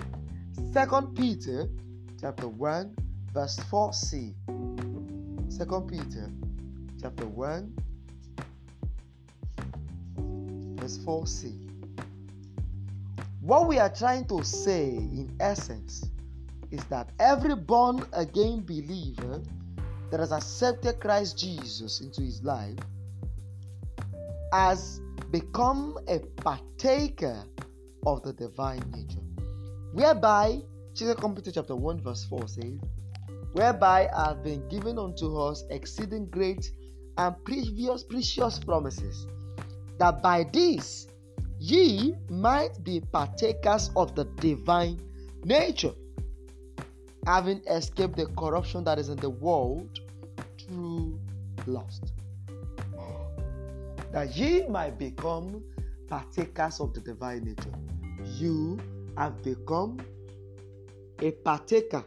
2 0.72 1.14
Peter 1.16 1.68
chapter 2.22 2.48
1 2.48 2.96
verse 3.34 3.58
4c. 3.72 4.36
2 4.46 5.82
Peter 5.90 6.30
chapter 7.02 7.26
1 7.26 7.74
verse 10.80 11.00
4c. 11.00 11.52
What 13.42 13.68
we 13.68 13.80
are 13.80 13.90
trying 13.90 14.26
to 14.26 14.44
say 14.44 14.90
in 14.90 15.36
essence 15.40 16.06
is 16.70 16.84
that 16.84 17.10
every 17.20 17.56
born 17.56 18.06
again 18.14 18.62
believer 18.62 19.42
that 20.12 20.20
has 20.20 20.32
accepted 20.32 21.00
Christ 21.00 21.38
Jesus 21.38 22.02
into 22.02 22.22
his 22.22 22.44
life 22.44 22.78
has 24.52 25.02
become 25.32 25.98
a 26.08 26.20
partaker 26.42 27.44
of 28.06 28.24
the 28.24 28.34
divine 28.34 28.84
nature. 28.92 29.22
Whereby, 29.94 30.62
2 30.96 31.16
Corinthians 31.16 31.54
chapter 31.54 31.76
1, 31.76 32.02
verse 32.02 32.26
4 32.26 32.48
says, 32.48 32.80
Whereby 33.54 34.10
have 34.16 34.44
been 34.44 34.68
given 34.70 34.98
unto 34.98 35.38
us 35.38 35.64
exceeding 35.70 36.28
great 36.30 36.72
and 37.18 37.36
previous 37.44 38.04
precious 38.04 38.60
promises, 38.60 39.28
that 39.98 40.22
by 40.22 40.46
this 40.54 41.08
ye 41.60 42.16
might 42.30 42.84
be 42.84 43.02
partakers 43.12 43.92
of 43.96 44.16
the 44.16 44.26
divine 44.40 45.00
nature, 45.44 45.94
having 47.26 47.62
escaped 47.68 48.16
the 48.16 48.26
corruption 48.38 48.84
that 48.84 49.00
is 49.00 49.10
in 49.10 49.18
the 49.18 49.30
world 49.30 50.00
through 50.60 51.20
lust. 51.66 52.14
That 54.12 54.36
ye 54.36 54.68
might 54.68 54.98
become 54.98 55.64
partakers 56.08 56.80
of 56.80 56.94
the 56.94 57.02
divine 57.02 57.44
nature. 57.44 57.74
You 58.38 58.80
have 59.18 59.42
become 59.44 60.00
a 61.22 61.32
partaker 61.32 62.04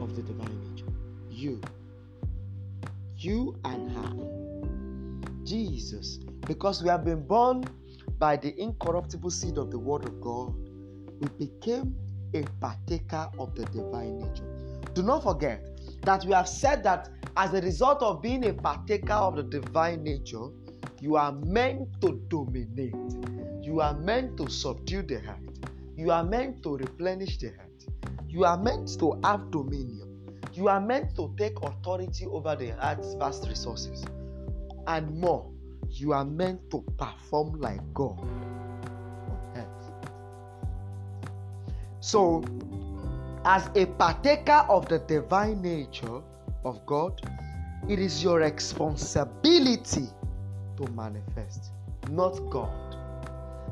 of 0.00 0.14
the 0.14 0.22
divine 0.22 0.74
nature. 0.74 0.92
You. 1.30 1.60
You 3.16 3.56
and 3.64 3.90
I. 3.98 5.44
Jesus. 5.44 6.18
Because 6.46 6.82
we 6.82 6.88
have 6.88 7.04
been 7.04 7.26
born 7.26 7.64
by 8.18 8.36
the 8.36 8.58
incorruptible 8.60 9.30
seed 9.30 9.58
of 9.58 9.70
the 9.70 9.78
Word 9.78 10.04
of 10.04 10.20
God, 10.20 10.54
we 11.20 11.46
became 11.46 11.96
a 12.34 12.42
partaker 12.60 13.28
of 13.38 13.54
the 13.54 13.64
divine 13.66 14.18
nature. 14.18 14.44
Do 14.94 15.02
not 15.02 15.22
forget 15.22 15.62
that 16.02 16.24
we 16.24 16.32
have 16.32 16.48
said 16.48 16.82
that 16.84 17.08
as 17.36 17.54
a 17.54 17.60
result 17.60 18.02
of 18.02 18.22
being 18.22 18.46
a 18.46 18.54
partaker 18.54 19.14
of 19.14 19.36
the 19.36 19.42
divine 19.42 20.02
nature, 20.02 20.46
you 21.00 21.16
are 21.16 21.32
meant 21.32 21.88
to 22.00 22.20
dominate. 22.28 22.94
You 23.62 23.80
are 23.80 23.94
meant 23.94 24.36
to 24.38 24.48
subdue 24.48 25.02
the 25.02 25.20
heart. 25.20 25.38
You 25.96 26.10
are 26.10 26.24
meant 26.24 26.62
to 26.62 26.76
replenish 26.76 27.38
the 27.38 27.48
heart. 27.48 27.84
You 28.28 28.44
are 28.44 28.58
meant 28.58 28.98
to 28.98 29.20
have 29.24 29.50
dominion. 29.50 30.30
You 30.52 30.68
are 30.68 30.80
meant 30.80 31.16
to 31.16 31.34
take 31.36 31.60
authority 31.62 32.26
over 32.26 32.54
the 32.54 32.70
heart's 32.70 33.14
vast 33.14 33.48
resources. 33.48 34.04
And 34.86 35.18
more, 35.18 35.50
you 35.90 36.12
are 36.12 36.24
meant 36.24 36.70
to 36.70 36.84
perform 36.98 37.60
like 37.60 37.80
God 37.92 38.20
So, 42.04 42.44
as 43.46 43.70
a 43.74 43.86
partaker 43.86 44.66
of 44.68 44.86
the 44.90 44.98
divine 44.98 45.62
nature 45.62 46.20
of 46.62 46.84
God, 46.84 47.18
it 47.88 47.98
is 47.98 48.22
your 48.22 48.40
responsibility 48.40 50.10
to 50.76 50.86
manifest, 50.90 51.70
not 52.10 52.38
God. 52.50 52.98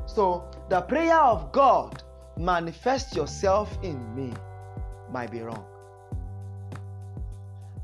So, 0.07 0.49
the 0.67 0.81
prayer 0.81 1.19
of 1.19 1.51
God, 1.51 2.01
manifest 2.35 3.15
yourself 3.15 3.77
in 3.83 4.15
me, 4.15 4.33
might 5.11 5.29
be 5.29 5.41
wrong. 5.41 5.65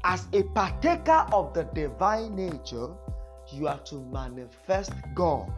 As 0.03 0.25
a 0.33 0.41
partaker 0.41 1.27
of 1.31 1.53
the 1.53 1.65
divine 1.75 2.35
nature, 2.35 2.89
you 3.53 3.67
are 3.67 3.79
to 3.81 3.99
manifest 4.11 4.93
God 5.13 5.53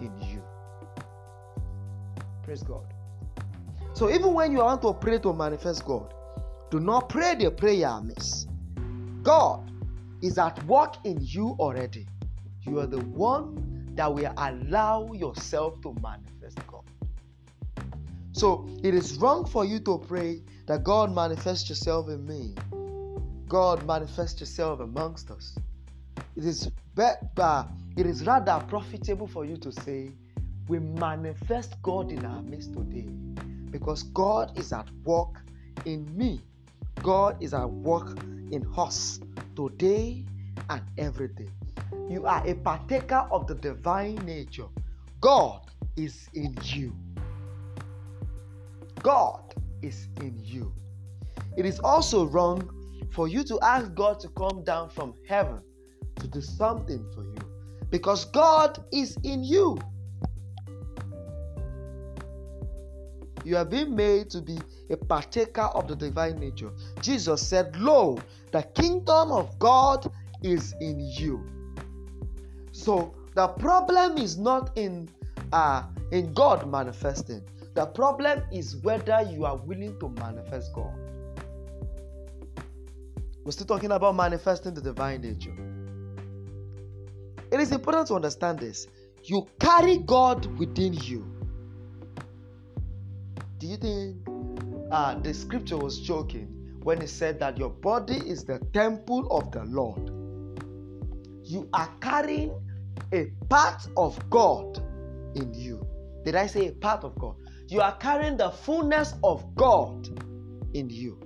in 0.00 0.10
you. 0.20 0.42
Praise 2.42 2.64
God. 2.64 2.97
So 3.98 4.08
even 4.08 4.32
when 4.32 4.52
you 4.52 4.58
want 4.58 4.80
to 4.82 4.92
pray 4.92 5.18
to 5.18 5.32
manifest 5.32 5.84
God, 5.84 6.14
do 6.70 6.78
not 6.78 7.08
pray 7.08 7.34
the 7.34 7.50
prayer 7.50 7.88
amiss. 7.88 8.46
God 9.24 9.72
is 10.22 10.38
at 10.38 10.64
work 10.66 10.94
in 11.02 11.18
you 11.20 11.56
already. 11.58 12.06
You 12.62 12.78
are 12.78 12.86
the 12.86 13.00
one 13.00 13.90
that 13.96 14.14
will 14.14 14.32
allow 14.36 15.12
yourself 15.14 15.80
to 15.80 15.96
manifest 16.00 16.64
God. 16.68 16.84
So 18.30 18.68
it 18.84 18.94
is 18.94 19.16
wrong 19.16 19.44
for 19.44 19.64
you 19.64 19.80
to 19.80 19.98
pray 20.06 20.42
that 20.68 20.84
God 20.84 21.12
manifest 21.12 21.68
yourself 21.68 22.08
in 22.08 22.24
me. 22.24 22.54
God 23.48 23.84
manifest 23.84 24.38
yourself 24.38 24.78
amongst 24.78 25.32
us. 25.32 25.56
It 26.36 26.44
is 26.44 26.70
better, 26.94 27.66
it 27.96 28.06
is 28.06 28.24
rather 28.24 28.64
profitable 28.68 29.26
for 29.26 29.44
you 29.44 29.56
to 29.56 29.72
say, 29.72 30.12
We 30.68 30.78
manifest 30.78 31.82
God 31.82 32.12
in 32.12 32.24
our 32.24 32.42
midst 32.42 32.74
today 32.74 33.08
because 33.70 34.04
God 34.04 34.58
is 34.58 34.72
at 34.72 34.88
work 35.04 35.40
in 35.84 36.06
me. 36.16 36.40
God 37.02 37.36
is 37.42 37.54
at 37.54 37.68
work 37.68 38.18
in 38.50 38.66
us 38.76 39.20
today 39.54 40.24
and 40.70 40.82
every 40.96 41.28
day. 41.28 41.48
You 42.08 42.26
are 42.26 42.46
a 42.46 42.54
partaker 42.54 43.26
of 43.30 43.46
the 43.46 43.54
divine 43.54 44.16
nature. 44.24 44.66
God 45.20 45.60
is 45.96 46.28
in 46.34 46.56
you. 46.62 46.94
God 49.02 49.54
is 49.82 50.08
in 50.20 50.38
you. 50.42 50.72
It 51.56 51.66
is 51.66 51.78
also 51.80 52.26
wrong 52.26 52.68
for 53.10 53.28
you 53.28 53.42
to 53.44 53.58
ask 53.60 53.94
God 53.94 54.20
to 54.20 54.28
come 54.28 54.64
down 54.64 54.90
from 54.90 55.14
heaven 55.28 55.60
to 56.16 56.26
do 56.26 56.40
something 56.40 57.04
for 57.14 57.22
you 57.22 57.38
because 57.90 58.24
God 58.26 58.84
is 58.92 59.16
in 59.22 59.42
you. 59.44 59.78
You 63.48 63.56
are 63.56 63.64
being 63.64 63.96
made 63.96 64.28
to 64.32 64.42
be 64.42 64.58
a 64.90 64.96
partaker 64.98 65.62
of 65.62 65.88
the 65.88 65.96
divine 65.96 66.38
nature. 66.38 66.70
Jesus 67.00 67.40
said, 67.40 67.74
Lo, 67.80 68.18
the 68.52 68.62
kingdom 68.74 69.32
of 69.32 69.58
God 69.58 70.12
is 70.42 70.74
in 70.82 71.00
you. 71.00 71.48
So 72.72 73.14
the 73.34 73.48
problem 73.48 74.18
is 74.18 74.36
not 74.36 74.76
in 74.76 75.08
uh, 75.54 75.84
in 76.12 76.34
God 76.34 76.70
manifesting. 76.70 77.42
The 77.72 77.86
problem 77.86 78.42
is 78.52 78.76
whether 78.82 79.22
you 79.32 79.46
are 79.46 79.56
willing 79.56 79.98
to 79.98 80.10
manifest 80.10 80.74
God. 80.74 80.92
We're 83.44 83.52
still 83.52 83.66
talking 83.66 83.92
about 83.92 84.14
manifesting 84.14 84.74
the 84.74 84.82
divine 84.82 85.22
nature. 85.22 85.56
It 87.50 87.60
is 87.60 87.72
important 87.72 88.08
to 88.08 88.14
understand 88.14 88.58
this. 88.58 88.88
You 89.24 89.46
carry 89.58 89.96
God 89.96 90.44
within 90.58 90.92
you. 90.92 91.37
You 93.68 93.76
think 93.76 94.16
uh, 94.90 95.18
the 95.18 95.34
scripture 95.34 95.76
was 95.76 96.00
joking 96.00 96.46
when 96.84 97.02
it 97.02 97.10
said 97.10 97.38
that 97.40 97.58
your 97.58 97.68
body 97.68 98.16
is 98.16 98.42
the 98.42 98.60
temple 98.72 99.30
of 99.30 99.52
the 99.52 99.62
Lord? 99.64 100.08
You 101.44 101.68
are 101.74 101.90
carrying 102.00 102.50
a 103.12 103.26
part 103.50 103.86
of 103.98 104.18
God 104.30 104.78
in 105.34 105.52
you. 105.52 105.86
Did 106.24 106.34
I 106.34 106.46
say 106.46 106.68
a 106.68 106.72
part 106.72 107.04
of 107.04 107.18
God? 107.18 107.36
You 107.68 107.82
are 107.82 107.94
carrying 107.98 108.38
the 108.38 108.50
fullness 108.50 109.16
of 109.22 109.54
God 109.54 110.08
in 110.72 110.88
you. 110.88 111.20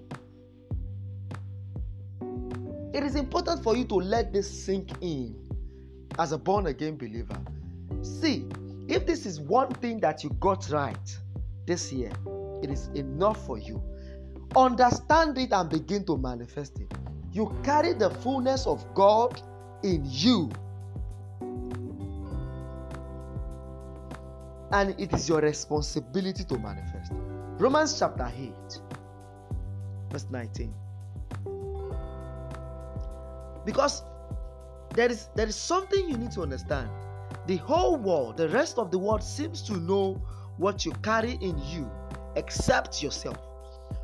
It 2.92 3.04
is 3.04 3.14
important 3.14 3.62
for 3.62 3.76
you 3.76 3.84
to 3.84 3.94
let 3.94 4.32
this 4.32 4.50
sink 4.50 4.90
in 5.00 5.36
as 6.18 6.32
a 6.32 6.38
born 6.38 6.66
again 6.66 6.96
believer. 6.96 7.38
See, 8.02 8.48
if 8.88 9.06
this 9.06 9.26
is 9.26 9.38
one 9.38 9.70
thing 9.74 10.00
that 10.00 10.24
you 10.24 10.30
got 10.40 10.68
right 10.70 11.18
this 11.66 11.92
year, 11.92 12.12
it 12.62 12.70
is 12.70 12.88
enough 12.94 13.44
for 13.46 13.58
you. 13.58 13.82
Understand 14.56 15.38
it 15.38 15.52
and 15.52 15.70
begin 15.70 16.04
to 16.06 16.16
manifest 16.16 16.78
it. 16.78 16.92
You 17.32 17.54
carry 17.62 17.94
the 17.94 18.10
fullness 18.10 18.66
of 18.66 18.84
God 18.94 19.40
in 19.82 20.02
you. 20.04 20.50
And 24.70 24.98
it 24.98 25.12
is 25.12 25.28
your 25.28 25.40
responsibility 25.40 26.44
to 26.44 26.58
manifest. 26.58 27.12
Romans 27.58 27.98
chapter 27.98 28.30
8, 28.36 28.52
verse 30.10 30.26
19. 30.30 30.74
Because 33.64 34.02
there 34.94 35.10
is 35.10 35.28
there 35.34 35.46
is 35.46 35.56
something 35.56 36.08
you 36.08 36.16
need 36.16 36.32
to 36.32 36.42
understand. 36.42 36.90
The 37.46 37.56
whole 37.56 37.96
world, 37.96 38.36
the 38.36 38.48
rest 38.48 38.78
of 38.78 38.90
the 38.90 38.98
world 38.98 39.22
seems 39.22 39.62
to 39.62 39.76
know 39.76 40.20
what 40.58 40.84
you 40.84 40.92
carry 41.02 41.38
in 41.40 41.58
you 41.66 41.90
except 42.36 43.02
yourself. 43.02 43.38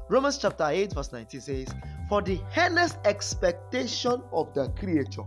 Romans 0.09 0.39
chapter 0.39 0.67
8, 0.67 0.95
verse 0.95 1.13
19 1.13 1.41
says, 1.41 1.69
For 2.09 2.23
the 2.23 2.41
earnest 2.57 2.99
expectation 3.05 4.23
of 4.33 4.53
the 4.55 4.69
creature. 4.71 5.25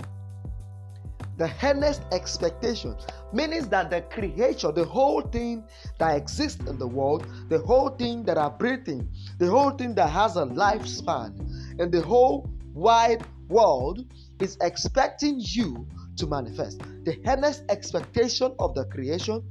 The 1.38 1.52
earnest 1.64 2.04
expectation 2.12 2.96
means 3.34 3.68
that 3.70 3.90
the 3.90 4.02
creature, 4.02 4.72
the 4.72 4.86
whole 4.86 5.22
thing 5.22 5.64
that 5.98 6.16
exists 6.16 6.64
in 6.68 6.78
the 6.78 6.88
world, 6.88 7.26
the 7.50 7.60
whole 7.60 7.90
thing 7.90 8.24
that 8.26 8.38
are 8.38 8.52
breathing, 8.52 9.10
the 9.38 9.48
whole 9.48 9.72
thing 9.72 9.96
that 9.96 10.10
has 10.10 10.36
a 10.36 10.46
lifespan, 10.46 11.80
and 11.80 11.92
the 11.92 12.02
whole 12.02 12.50
wide 12.74 13.24
world 13.48 14.06
is 14.40 14.58
expecting 14.62 15.36
you 15.40 15.88
to 16.18 16.28
manifest. 16.28 16.80
The 17.04 17.20
earnest 17.28 17.64
expectation 17.70 18.54
of 18.60 18.76
the 18.76 18.86
creation 18.86 19.44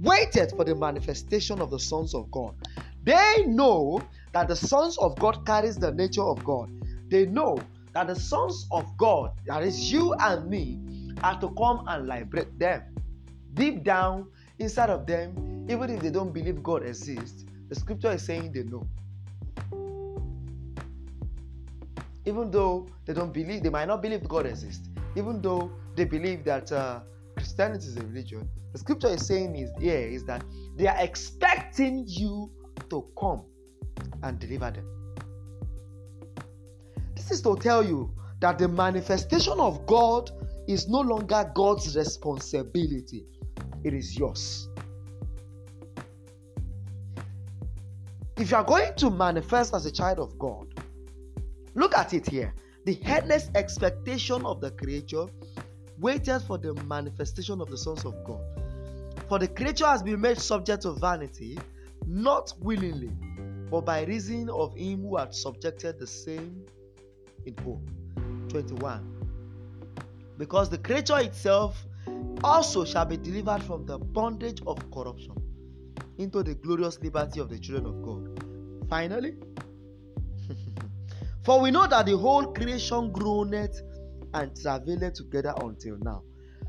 waited 0.00 0.50
for 0.50 0.64
the 0.64 0.74
manifestation 0.74 1.60
of 1.60 1.70
the 1.70 1.78
sons 1.78 2.14
of 2.14 2.30
God. 2.30 2.54
They 3.04 3.44
know 3.46 4.00
that 4.32 4.48
the 4.48 4.56
sons 4.56 4.98
of 4.98 5.18
God 5.18 5.46
carries 5.46 5.76
the 5.76 5.92
nature 5.92 6.22
of 6.22 6.44
God. 6.44 6.70
They 7.08 7.26
know 7.26 7.58
that 7.94 8.06
the 8.06 8.14
sons 8.14 8.66
of 8.70 8.96
God, 8.96 9.32
that 9.46 9.62
is 9.62 9.90
you 9.90 10.14
and 10.14 10.48
me, 10.48 10.78
are 11.22 11.40
to 11.40 11.48
come 11.56 11.84
and 11.88 12.06
liberate 12.06 12.58
them. 12.58 12.82
Deep 13.54 13.82
down 13.82 14.28
inside 14.58 14.90
of 14.90 15.06
them, 15.06 15.66
even 15.68 15.90
if 15.90 16.00
they 16.00 16.10
don't 16.10 16.32
believe 16.32 16.62
God 16.62 16.82
exists, 16.84 17.44
the 17.68 17.74
scripture 17.74 18.12
is 18.12 18.22
saying 18.22 18.52
they 18.52 18.62
know. 18.62 18.86
Even 22.24 22.50
though 22.50 22.86
they 23.06 23.14
don't 23.14 23.32
believe, 23.32 23.62
they 23.62 23.70
might 23.70 23.88
not 23.88 24.02
believe 24.02 24.28
God 24.28 24.46
exists. 24.46 24.88
Even 25.16 25.40
though 25.40 25.70
they 25.96 26.04
believe 26.04 26.44
that 26.44 26.70
uh, 26.70 27.00
Christianity 27.36 27.86
is 27.86 27.96
a 27.96 28.02
religion, 28.02 28.48
the 28.72 28.78
scripture 28.78 29.08
is 29.08 29.26
saying 29.26 29.56
is 29.56 29.70
here 29.80 29.98
is 29.98 30.24
that 30.24 30.44
they 30.76 30.86
are 30.86 30.98
expecting 30.98 32.04
you 32.06 32.50
to 32.90 33.06
come 33.18 33.42
and 34.22 34.38
deliver 34.38 34.70
them. 34.70 34.86
This 37.14 37.30
is 37.30 37.42
to 37.42 37.56
tell 37.56 37.84
you 37.84 38.14
that 38.40 38.58
the 38.58 38.68
manifestation 38.68 39.58
of 39.58 39.86
God 39.86 40.30
is 40.66 40.88
no 40.88 41.00
longer 41.00 41.50
God's 41.54 41.96
responsibility, 41.96 43.26
it 43.84 43.94
is 43.94 44.18
yours. 44.18 44.68
If 48.36 48.52
you 48.52 48.56
are 48.56 48.64
going 48.64 48.94
to 48.96 49.10
manifest 49.10 49.74
as 49.74 49.84
a 49.86 49.90
child 49.90 50.20
of 50.20 50.38
God, 50.38 50.68
look 51.74 51.96
at 51.96 52.14
it 52.14 52.28
here. 52.28 52.54
The 52.84 52.94
headless 52.94 53.50
expectation 53.54 54.46
of 54.46 54.60
the 54.60 54.70
creature 54.70 55.26
waited 55.98 56.40
for 56.40 56.56
the 56.56 56.74
manifestation 56.84 57.60
of 57.60 57.68
the 57.68 57.76
sons 57.76 58.04
of 58.04 58.14
God. 58.24 58.57
For 59.28 59.38
the 59.38 59.48
creature 59.48 59.86
has 59.86 60.02
been 60.02 60.20
made 60.20 60.38
subject 60.38 60.82
to 60.82 60.92
vanity, 60.92 61.58
not 62.06 62.54
willingly, 62.60 63.12
but 63.70 63.82
by 63.84 64.04
reason 64.04 64.48
of 64.48 64.74
him 64.74 65.02
who 65.02 65.16
had 65.16 65.34
subjected 65.34 65.98
the 65.98 66.06
same 66.06 66.64
in 67.44 67.54
hope. 67.58 67.86
21. 68.48 69.04
Because 70.38 70.70
the 70.70 70.78
creature 70.78 71.18
itself 71.18 71.84
also 72.42 72.86
shall 72.86 73.04
be 73.04 73.18
delivered 73.18 73.62
from 73.62 73.84
the 73.84 73.98
bondage 73.98 74.62
of 74.66 74.78
corruption 74.90 75.34
into 76.16 76.42
the 76.42 76.54
glorious 76.54 76.98
liberty 77.00 77.40
of 77.40 77.50
the 77.50 77.58
children 77.58 77.86
of 77.86 78.02
God. 78.02 78.88
Finally, 78.88 79.34
for 81.44 81.60
we 81.60 81.70
know 81.70 81.86
that 81.86 82.06
the 82.06 82.16
whole 82.16 82.46
creation 82.46 83.12
groaneth 83.12 83.82
and 84.32 84.56
travaileth 84.56 85.14
together 85.14 85.52
until 85.60 85.98
now. 85.98 86.22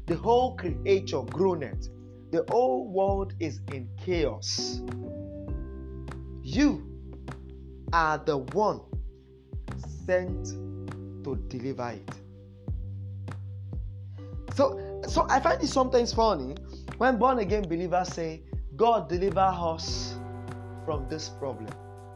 The 0.08 0.16
whole 0.16 0.58
creature 0.58 1.22
groaneth. 1.22 1.90
The 2.32 2.46
whole 2.50 2.88
world 2.88 3.34
is 3.40 3.60
in 3.74 3.90
chaos. 3.98 4.82
You 6.44 6.86
are 7.92 8.18
the 8.20 8.38
one 8.38 8.82
sent 10.06 10.48
to 11.24 11.36
deliver 11.48 11.90
it. 11.90 12.10
So, 14.56 15.02
so 15.08 15.26
I 15.30 15.40
find 15.40 15.62
it 15.64 15.68
sometimes 15.68 16.14
funny 16.14 16.56
when 16.98 17.18
born 17.18 17.40
again 17.40 17.64
believers 17.64 18.10
say, 18.10 18.44
God 18.76 19.10
deliver 19.10 19.40
us 19.40 20.16
from 20.86 21.08
this 21.10 21.30
problem. 21.30 21.70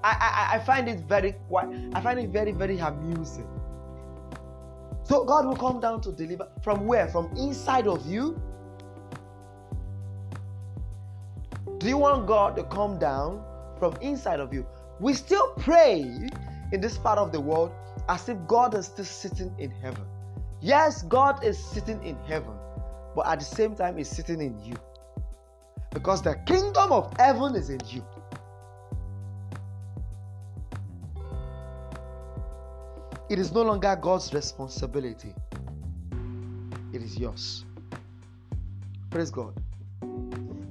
I, 0.03 0.17
I, 0.51 0.55
I 0.55 0.59
find 0.59 0.89
it 0.89 0.99
very 1.07 1.35
I 1.93 2.01
find 2.01 2.19
it 2.19 2.29
very, 2.29 2.51
very 2.51 2.77
amusing. 2.79 3.47
So 5.03 5.23
God 5.25 5.45
will 5.45 5.55
come 5.55 5.79
down 5.79 6.01
to 6.01 6.11
deliver 6.11 6.49
from 6.61 6.85
where? 6.85 7.07
From 7.07 7.31
inside 7.37 7.87
of 7.87 8.05
you? 8.05 8.41
Do 11.83 11.89
you 11.89 11.97
want 11.97 12.27
God 12.27 12.55
to 12.55 12.63
come 12.63 12.97
down 12.97 13.43
from 13.77 13.93
inside 13.99 14.39
of 14.39 14.53
you? 14.53 14.65
We 15.01 15.13
still 15.13 15.49
pray 15.57 15.99
in 16.71 16.79
this 16.79 16.97
part 16.97 17.19
of 17.19 17.33
the 17.33 17.41
world 17.41 17.73
as 18.07 18.29
if 18.29 18.37
God 18.47 18.73
is 18.73 18.85
still 18.85 19.03
sitting 19.03 19.53
in 19.59 19.69
heaven. 19.69 20.05
Yes, 20.61 21.03
God 21.03 21.43
is 21.43 21.61
sitting 21.61 22.01
in 22.01 22.15
heaven, 22.25 22.53
but 23.13 23.27
at 23.27 23.39
the 23.39 23.45
same 23.45 23.75
time, 23.75 23.97
He's 23.97 24.07
sitting 24.07 24.39
in 24.41 24.57
you. 24.63 24.75
Because 25.91 26.21
the 26.21 26.35
kingdom 26.45 26.93
of 26.93 27.13
heaven 27.17 27.53
is 27.53 27.69
in 27.69 27.81
you. 27.89 28.05
It 33.29 33.39
is 33.39 33.51
no 33.51 33.61
longer 33.61 33.97
God's 34.01 34.33
responsibility, 34.33 35.35
it 36.93 37.01
is 37.01 37.17
yours. 37.17 37.65
Praise 39.09 39.29
God. 39.29 39.62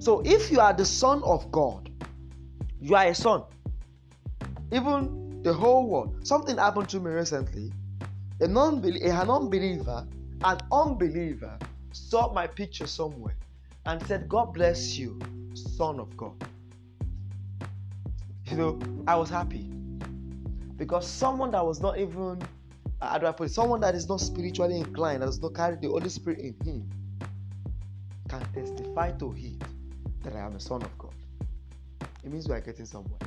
So, 0.03 0.21
if 0.25 0.51
you 0.51 0.59
are 0.59 0.73
the 0.73 0.85
son 0.85 1.23
of 1.23 1.53
God, 1.53 1.89
you 2.81 2.97
are 2.97 3.07
a 3.07 3.15
son. 3.15 3.45
Even 4.73 5.41
the 5.45 5.53
whole 5.53 5.87
world. 5.89 6.27
Something 6.27 6.57
happened 6.57 6.89
to 6.89 6.99
me 6.99 7.13
recently. 7.13 7.71
A 8.41 8.49
non-believer, 8.49 9.13
an 9.13 9.31
unbeliever, 9.31 10.05
an 10.43 10.59
unbeliever 10.73 11.57
saw 11.93 12.33
my 12.33 12.49
picture 12.49 12.89
somewhere 12.89 13.37
and 13.87 14.05
said, 14.09 14.29
God 14.29 14.53
bless 14.53 14.99
you, 14.99 15.21
son 15.55 16.01
of 16.01 16.17
God. 16.17 16.35
You 18.47 18.57
know, 18.57 18.81
I 19.07 19.15
was 19.15 19.31
happy 19.31 19.71
because 20.79 21.07
someone 21.07 21.53
that 21.53 21.65
was 21.65 21.81
not 21.81 21.97
even, 21.97 22.43
how 23.01 23.19
do 23.19 23.27
I 23.27 23.31
put 23.31 23.51
it, 23.51 23.53
someone 23.53 23.81
that 23.83 23.95
is 23.95 24.09
not 24.09 24.21
spiritually 24.21 24.79
inclined, 24.81 25.23
that 25.23 25.27
does 25.27 25.41
not 25.41 25.55
carry 25.55 25.77
the 25.77 25.91
Holy 25.91 26.09
Spirit 26.09 26.41
in 26.41 26.57
him, 26.65 26.91
can 28.29 28.41
testify 28.53 29.13
to 29.13 29.33
it 29.39 29.52
that 30.23 30.35
I 30.35 30.41
am 30.41 30.55
a 30.55 30.61
son 30.61 30.83
of 30.83 30.99
God. 30.99 31.15
It 32.25 32.31
means 32.31 32.49
we 32.49 32.55
are 32.55 32.61
getting 32.61 32.87
somewhere. 32.87 33.19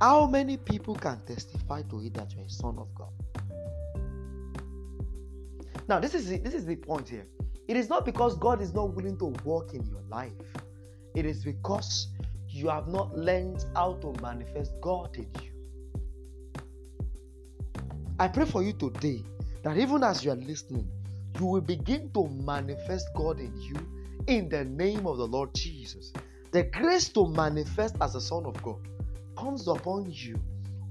How 0.00 0.26
many 0.26 0.56
people 0.58 0.94
can 0.94 1.20
testify 1.26 1.82
to 1.82 2.00
it 2.02 2.14
that 2.14 2.34
you're 2.34 2.44
a 2.44 2.50
son 2.50 2.78
of 2.78 2.94
God? 2.94 3.12
Now, 5.88 6.00
this 6.00 6.14
is 6.14 6.28
this 6.42 6.54
is 6.54 6.66
the 6.66 6.76
point 6.76 7.08
here. 7.08 7.26
It 7.68 7.76
is 7.76 7.88
not 7.88 8.04
because 8.04 8.36
God 8.36 8.60
is 8.60 8.74
not 8.74 8.94
willing 8.94 9.16
to 9.18 9.26
work 9.44 9.72
in 9.72 9.84
your 9.86 10.02
life. 10.08 10.32
It 11.14 11.24
is 11.24 11.44
because 11.44 12.08
you 12.48 12.68
have 12.68 12.88
not 12.88 13.16
learned 13.16 13.64
how 13.74 13.94
to 13.94 14.12
manifest 14.20 14.72
God 14.80 15.16
in 15.16 15.28
you. 15.42 15.50
I 18.18 18.28
pray 18.28 18.44
for 18.44 18.62
you 18.62 18.72
today 18.72 19.22
that 19.62 19.76
even 19.76 20.02
as 20.02 20.24
you 20.24 20.30
are 20.30 20.36
listening, 20.36 20.88
you 21.38 21.46
will 21.46 21.60
begin 21.60 22.10
to 22.14 22.28
manifest 22.28 23.08
God 23.14 23.40
in 23.40 23.52
you 23.60 23.76
in 24.26 24.48
the 24.48 24.64
name 24.64 25.06
of 25.06 25.18
the 25.18 25.26
Lord 25.26 25.54
Jesus. 25.54 26.12
The 26.52 26.64
grace 26.64 27.08
to 27.10 27.26
manifest 27.28 27.96
as 28.00 28.14
a 28.14 28.20
son 28.20 28.46
of 28.46 28.60
God 28.62 28.78
comes 29.36 29.68
upon 29.68 30.06
you, 30.10 30.40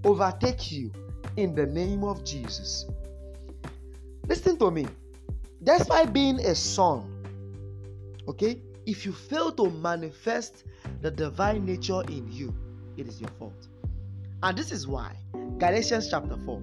overtake 0.04 0.71
you 0.71 0.91
in 1.38 1.56
the 1.56 1.65
name 1.65 2.04
of 2.04 2.24
Jesus. 2.24 2.86
Listen 4.28 4.58
to 4.58 4.71
me. 4.71 4.86
Despite 5.63 6.13
being 6.13 6.39
a 6.39 6.54
son, 6.54 7.12
okay, 8.28 8.62
if 8.86 9.06
you 9.06 9.12
fail 9.12 9.52
to 9.54 9.69
manifest 9.69 10.63
the 11.02 11.10
divine 11.10 11.65
nature 11.65 12.02
in 12.08 12.32
you, 12.32 12.54
it 12.98 13.08
is 13.08 13.19
your 13.19 13.32
fault. 13.39 13.67
And 14.43 14.58
this 14.58 14.71
is 14.71 14.88
why 14.88 15.15
Galatians 15.58 16.10
chapter 16.10 16.38
4, 16.38 16.60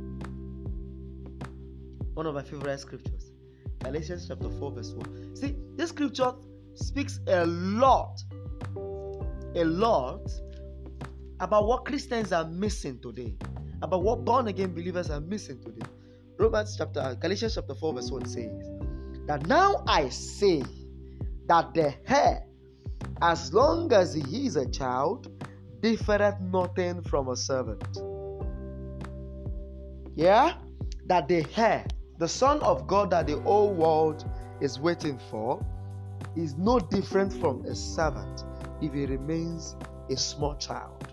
one 2.14 2.26
of 2.26 2.34
my 2.34 2.42
favorite 2.42 2.78
scriptures, 2.78 3.32
Galatians 3.80 4.28
chapter 4.28 4.48
4, 4.48 4.70
verse 4.72 4.92
1. 4.92 5.36
See, 5.36 5.56
this 5.76 5.88
scripture 5.90 6.32
speaks 6.74 7.20
a 7.26 7.46
lot, 7.46 8.22
a 9.54 9.64
lot 9.64 10.30
about 11.40 11.66
what 11.66 11.84
Christians 11.84 12.32
are 12.32 12.44
missing 12.46 12.98
today, 13.00 13.34
about 13.82 14.02
what 14.02 14.24
born 14.24 14.48
again 14.48 14.74
believers 14.74 15.10
are 15.10 15.20
missing 15.20 15.60
today. 15.60 15.86
Romans 16.38 16.76
chapter 16.76 17.00
uh, 17.00 17.14
Galatians 17.14 17.54
chapter 17.54 17.74
4, 17.74 17.94
verse 17.94 18.10
1 18.10 18.26
says, 18.26 18.70
that 19.26 19.46
now 19.46 19.84
I 19.86 20.08
say 20.08 20.62
that 21.46 21.74
the 21.74 21.94
heir, 22.06 22.44
as 23.20 23.52
long 23.52 23.92
as 23.92 24.14
he 24.14 24.46
is 24.46 24.56
a 24.56 24.68
child, 24.70 25.30
differeth 25.80 26.40
nothing 26.40 27.02
from 27.02 27.28
a 27.28 27.36
servant. 27.36 27.98
Yeah? 30.14 30.54
That 31.06 31.28
the 31.28 31.44
heir, 31.56 31.86
the 32.18 32.28
Son 32.28 32.60
of 32.60 32.86
God 32.86 33.10
that 33.10 33.26
the 33.26 33.40
whole 33.40 33.72
world 33.72 34.24
is 34.60 34.78
waiting 34.78 35.18
for, 35.30 35.64
is 36.36 36.56
no 36.56 36.78
different 36.78 37.32
from 37.32 37.64
a 37.66 37.74
servant 37.74 38.44
if 38.80 38.92
he 38.92 39.06
remains 39.06 39.76
a 40.10 40.16
small 40.16 40.54
child. 40.56 41.12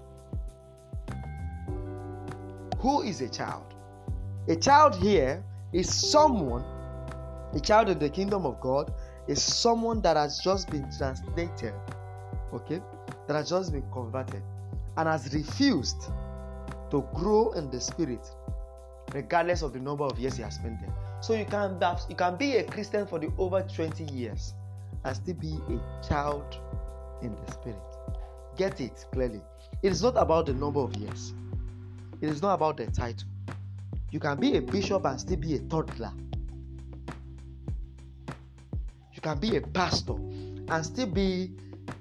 Who 2.80 3.02
is 3.02 3.22
a 3.22 3.30
child? 3.30 3.74
A 4.48 4.56
child 4.56 4.96
here 4.96 5.44
is 5.74 5.94
someone 5.94 6.64
a 7.54 7.60
child 7.60 7.90
in 7.90 7.98
the 7.98 8.10
kingdom 8.10 8.46
of 8.46 8.62
God 8.62 8.94
is 9.28 9.42
someone 9.42 10.02
that 10.02 10.16
has 10.16 10.40
just 10.40 10.70
been 10.70 10.88
translated, 10.96 11.74
okay, 12.54 12.80
that 13.28 13.36
has 13.36 13.50
just 13.50 13.72
been 13.72 13.84
converted 13.92 14.44
and 14.98 15.08
has 15.08 15.34
refused 15.34 16.12
to 16.92 17.08
grow 17.16 17.52
in 17.54 17.72
the 17.72 17.82
spirit, 17.82 18.30
regardless 19.14 19.64
of 19.64 19.74
the 19.74 19.80
number 19.80 20.04
of 20.04 20.20
years 20.20 20.38
he 20.38 20.44
has 20.44 20.56
spent 20.56 20.80
there. 20.80 20.94
So 21.22 21.34
you 21.34 21.46
can 21.46 21.80
you 22.08 22.16
can 22.16 22.36
be 22.36 22.58
a 22.58 22.64
Christian 22.64 23.08
for 23.08 23.18
the 23.18 23.32
over 23.38 23.64
20 23.64 24.04
years 24.06 24.54
and 25.04 25.16
still 25.16 25.36
be 25.36 25.58
a 25.70 26.08
child 26.08 26.58
in 27.22 27.36
the 27.36 27.52
spirit. 27.52 27.78
Get 28.58 28.82
it 28.82 29.06
clearly. 29.12 29.42
It 29.84 29.92
is 29.92 30.04
not 30.04 30.16
about 30.18 30.48
the 30.48 30.54
number 30.54 30.80
of 30.80 30.96
years. 30.96 31.34
It 32.22 32.30
is 32.30 32.42
not 32.42 32.56
about 32.56 32.78
the 32.78 32.88
title. 32.88 33.28
You 34.12 34.20
can 34.20 34.40
be 34.40 34.58
a 34.58 34.62
bishop 34.62 35.06
and 35.06 35.20
still 35.20 35.38
be 35.38 35.56
a 35.56 35.60
toddler. 35.60 36.12
You 39.14 39.22
can 39.22 39.38
be 39.38 39.58
a 39.58 39.62
pastor 39.62 40.16
and 40.16 40.86
still 40.86 41.08
be 41.08 41.52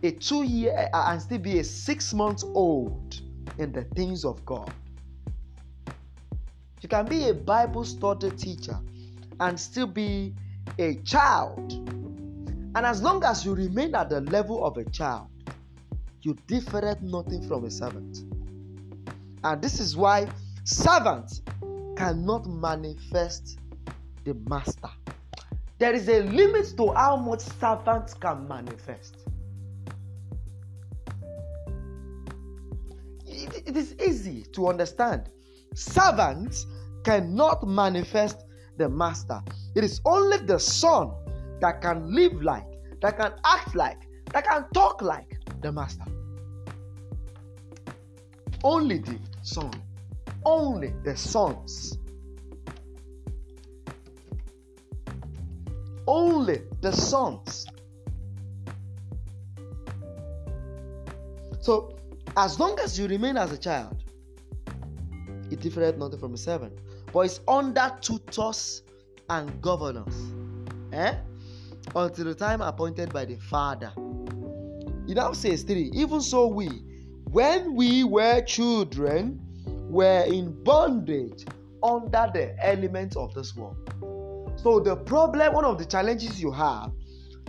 a 0.03 0.13
two 0.13 0.43
year 0.45 0.89
uh, 0.93 1.11
and 1.11 1.21
still 1.21 1.39
be 1.39 1.59
a 1.59 1.65
six 1.65 2.15
months 2.15 2.45
old 2.45 3.21
in 3.59 3.73
the 3.73 3.85
things 3.97 4.25
of 4.25 4.45
God. 4.47 4.73
You 6.81 6.89
can 6.89 7.07
be 7.07 7.29
a 7.29 7.35
Bible 7.35 7.85
study 7.85 8.31
teacher 8.31 8.79
and 9.41 9.59
still 9.59 9.87
be 9.87 10.35
a 10.79 10.95
child. 10.97 11.98
And 12.79 12.87
as 12.87 13.03
long 13.03 13.25
as 13.25 13.45
you 13.45 13.57
remain 13.57 13.97
at 13.97 14.09
the 14.09 14.21
level 14.21 14.64
of 14.64 14.77
a 14.77 14.85
child, 14.85 15.27
you 16.23 16.37
different 16.47 17.03
nothing 17.03 17.43
from 17.49 17.64
a 17.64 17.71
servant. 17.73 18.19
And 19.43 19.61
this 19.61 19.81
is 19.81 19.97
why 19.97 20.29
servants 20.62 21.43
cannot 21.97 22.47
manifest 22.47 23.59
the 24.23 24.35
master. 24.49 24.91
There 25.79 25.93
is 25.93 26.09
a 26.09 26.23
limit 26.23 26.73
to 26.77 26.93
how 26.93 27.17
much 27.17 27.41
servants 27.41 28.14
can 28.14 28.47
manifest. 28.47 29.17
It, 33.27 33.62
it 33.67 33.77
is 33.77 33.97
easy 34.01 34.45
to 34.53 34.69
understand. 34.69 35.31
Servants 35.75 36.64
cannot 37.03 37.67
manifest 37.67 38.45
the 38.77 38.88
master. 38.88 39.43
It 39.75 39.83
is 39.83 40.01
only 40.05 40.37
the 40.37 40.61
son 40.61 41.11
that 41.61 41.81
can 41.81 42.14
live 42.14 42.42
like, 42.42 42.66
that 43.01 43.18
can 43.18 43.33
act 43.44 43.75
like, 43.75 43.99
that 44.33 44.47
can 44.47 44.64
talk 44.75 45.03
like 45.03 45.38
the 45.61 45.73
master. 45.73 46.05
Only 48.64 48.99
the 48.99 49.18
son. 49.42 49.71
Only 50.44 50.92
the 51.05 51.16
sons. 51.16 51.99
Only 56.07 56.62
the 56.81 56.92
sons. 56.92 57.66
So, 61.61 61.97
as 62.37 62.59
long 62.59 62.79
as 62.81 62.99
you 62.99 63.07
remain 63.09 63.37
as 63.37 63.53
a 63.53 63.59
child, 63.59 64.03
it 65.51 65.61
differeth 65.61 65.97
nothing 65.97 66.18
from 66.18 66.35
a 66.35 66.38
servant, 66.38 66.79
but 67.12 67.21
it's 67.21 67.40
under 67.47 67.92
tutors 68.01 68.83
and 69.29 69.61
governors. 69.61 70.33
Eh? 70.92 71.14
Until 71.94 72.24
the 72.24 72.35
time 72.35 72.61
appointed 72.61 73.12
by 73.12 73.24
the 73.24 73.37
Father. 73.37 73.92
It 75.09 75.14
now 75.14 75.33
says 75.33 75.62
3 75.62 75.90
Even 75.94 76.20
so, 76.20 76.46
we, 76.46 76.66
when 77.31 77.74
we 77.74 78.05
were 78.05 78.42
children, 78.42 79.40
were 79.88 80.24
in 80.24 80.62
bondage 80.64 81.46
under 81.83 82.31
the 82.33 82.55
elements 82.61 83.16
of 83.16 83.33
this 83.35 83.57
world. 83.57 83.77
So, 84.57 84.81
the 84.81 84.96
problem, 84.96 85.55
one 85.55 85.64
of 85.64 85.79
the 85.79 85.87
challenges 85.87 86.42
you 86.42 86.51
have 86.53 86.92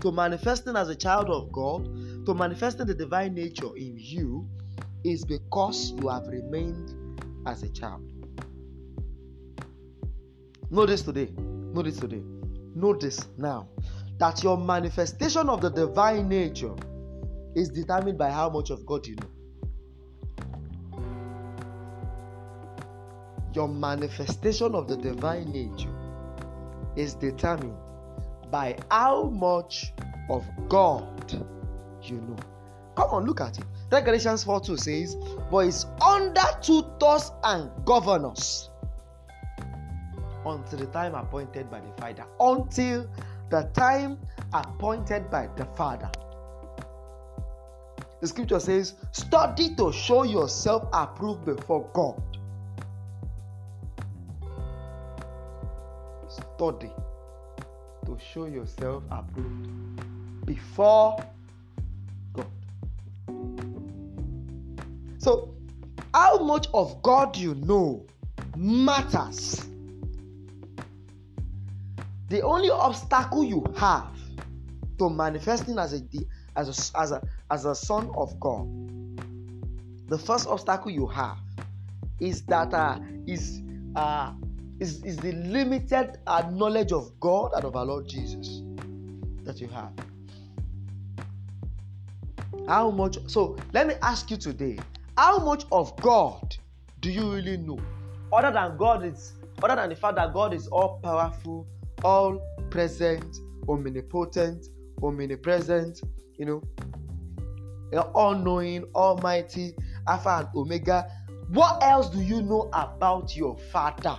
to 0.01 0.11
manifesting 0.11 0.75
as 0.75 0.89
a 0.89 0.95
child 0.95 1.29
of 1.29 1.51
God, 1.51 1.85
to 2.25 2.33
manifesting 2.33 2.85
the 2.85 2.93
divine 2.93 3.33
nature 3.33 3.75
in 3.75 3.95
you, 3.97 4.47
is 5.03 5.25
because 5.25 5.91
you 5.91 6.07
have 6.07 6.27
remained 6.27 7.21
as 7.45 7.63
a 7.63 7.69
child. 7.69 8.09
Notice 10.69 11.01
today. 11.01 11.29
Notice 11.37 11.97
today. 11.97 12.21
Notice 12.75 13.27
now. 13.37 13.67
That 14.19 14.43
your 14.43 14.57
manifestation 14.57 15.49
of 15.49 15.61
the 15.61 15.69
divine 15.69 16.29
nature 16.29 16.75
is 17.55 17.69
determined 17.69 18.17
by 18.17 18.29
how 18.29 18.49
much 18.49 18.69
of 18.69 18.85
God 18.85 19.07
you 19.07 19.15
know. 19.15 19.29
Your 23.53 23.67
manifestation 23.67 24.75
of 24.75 24.87
the 24.87 24.97
divine 24.97 25.51
nature 25.51 25.89
is 26.95 27.15
determined 27.15 27.77
by 28.51 28.77
how 28.91 29.23
much 29.23 29.93
of 30.29 30.45
God 30.67 31.31
you 32.03 32.17
know. 32.17 32.37
Come 32.95 33.09
on, 33.11 33.25
look 33.25 33.41
at 33.41 33.57
it. 33.57 33.65
Galatians 33.89 34.43
4 34.43 34.61
2 34.61 34.77
says, 34.77 35.15
But 35.49 35.67
it's 35.67 35.85
under 36.05 36.43
tutors 36.61 37.31
and 37.43 37.71
governors 37.85 38.69
until 40.45 40.79
the 40.79 40.85
time 40.87 41.15
appointed 41.15 41.69
by 41.71 41.79
the 41.79 41.91
Father. 42.01 42.25
Until 42.39 43.07
the 43.49 43.63
time 43.73 44.17
appointed 44.53 45.29
by 45.29 45.47
the 45.55 45.65
Father. 45.65 46.09
The 48.21 48.27
scripture 48.27 48.59
says, 48.59 48.95
Study 49.11 49.75
to 49.75 49.91
show 49.93 50.23
yourself 50.23 50.87
approved 50.91 51.45
before 51.45 51.89
God. 51.93 52.21
Study 56.27 56.91
to 58.05 58.17
show 58.19 58.45
yourself 58.45 59.03
approved 59.09 60.45
before 60.45 61.23
God. 62.33 62.47
So, 65.19 65.53
how 66.13 66.43
much 66.43 66.67
of 66.73 67.01
God 67.01 67.37
you 67.37 67.55
know 67.55 68.05
matters. 68.59 69.68
The 72.29 72.41
only 72.43 72.69
obstacle 72.69 73.43
you 73.43 73.63
have 73.75 74.15
to 74.99 75.09
manifesting 75.09 75.79
as 75.79 75.93
a 75.93 76.01
as 76.55 76.91
a, 76.93 76.99
as 76.99 77.11
a, 77.11 77.21
as 77.49 77.65
a 77.65 77.73
son 77.73 78.11
of 78.15 78.39
God, 78.39 78.67
the 80.07 80.17
first 80.17 80.47
obstacle 80.47 80.91
you 80.91 81.07
have 81.07 81.37
is 82.19 82.43
that 82.43 82.73
uh, 82.73 82.99
is 83.25 83.61
uh, 83.95 84.33
is, 84.79 85.03
is 85.03 85.17
the 85.17 85.31
limited 85.31 86.19
uh, 86.27 86.49
knowledge 86.51 86.91
of 86.91 87.19
God 87.19 87.51
and 87.53 87.65
of 87.65 87.75
our 87.75 87.85
Lord 87.85 88.07
Jesus 88.07 88.61
that 89.43 89.59
you 89.59 89.67
have. 89.67 89.91
How 92.67 92.91
much? 92.91 93.17
So 93.27 93.57
let 93.73 93.87
me 93.87 93.95
ask 94.01 94.29
you 94.29 94.37
today: 94.37 94.77
How 95.17 95.39
much 95.39 95.65
of 95.71 95.95
God 95.97 96.55
do 96.99 97.11
you 97.11 97.33
really 97.33 97.57
know? 97.57 97.79
Other 98.31 98.51
than 98.51 98.77
God 98.77 99.03
is, 99.03 99.33
other 99.63 99.75
than 99.75 99.89
the 99.89 99.95
fact 99.95 100.15
that 100.17 100.33
God 100.33 100.53
is 100.53 100.67
all 100.67 100.99
powerful, 101.01 101.65
all 102.03 102.39
present, 102.69 103.37
omnipotent, 103.67 104.67
omnipresent, 105.01 106.01
you 106.37 106.45
know, 106.45 106.61
all 108.13 108.35
knowing, 108.35 108.83
almighty, 108.95 109.75
Alpha 110.07 110.29
and 110.29 110.47
Omega. 110.55 111.09
What 111.49 111.81
else 111.83 112.09
do 112.09 112.21
you 112.21 112.41
know 112.41 112.69
about 112.73 113.35
your 113.35 113.57
Father? 113.57 114.17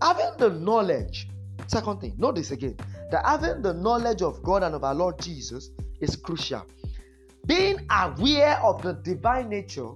Having 0.00 0.38
the 0.38 0.50
knowledge, 0.50 1.28
second 1.66 2.00
thing, 2.00 2.16
this 2.34 2.52
again, 2.52 2.76
that 3.10 3.26
having 3.26 3.60
the 3.60 3.74
knowledge 3.74 4.22
of 4.22 4.42
God 4.42 4.62
and 4.62 4.74
of 4.74 4.84
our 4.84 4.94
Lord 4.94 5.20
Jesus 5.20 5.70
is 6.00 6.16
crucial. 6.16 6.64
Being 7.46 7.86
aware 7.90 8.58
of 8.62 8.80
the 8.82 8.94
divine 8.94 9.48
nature 9.48 9.88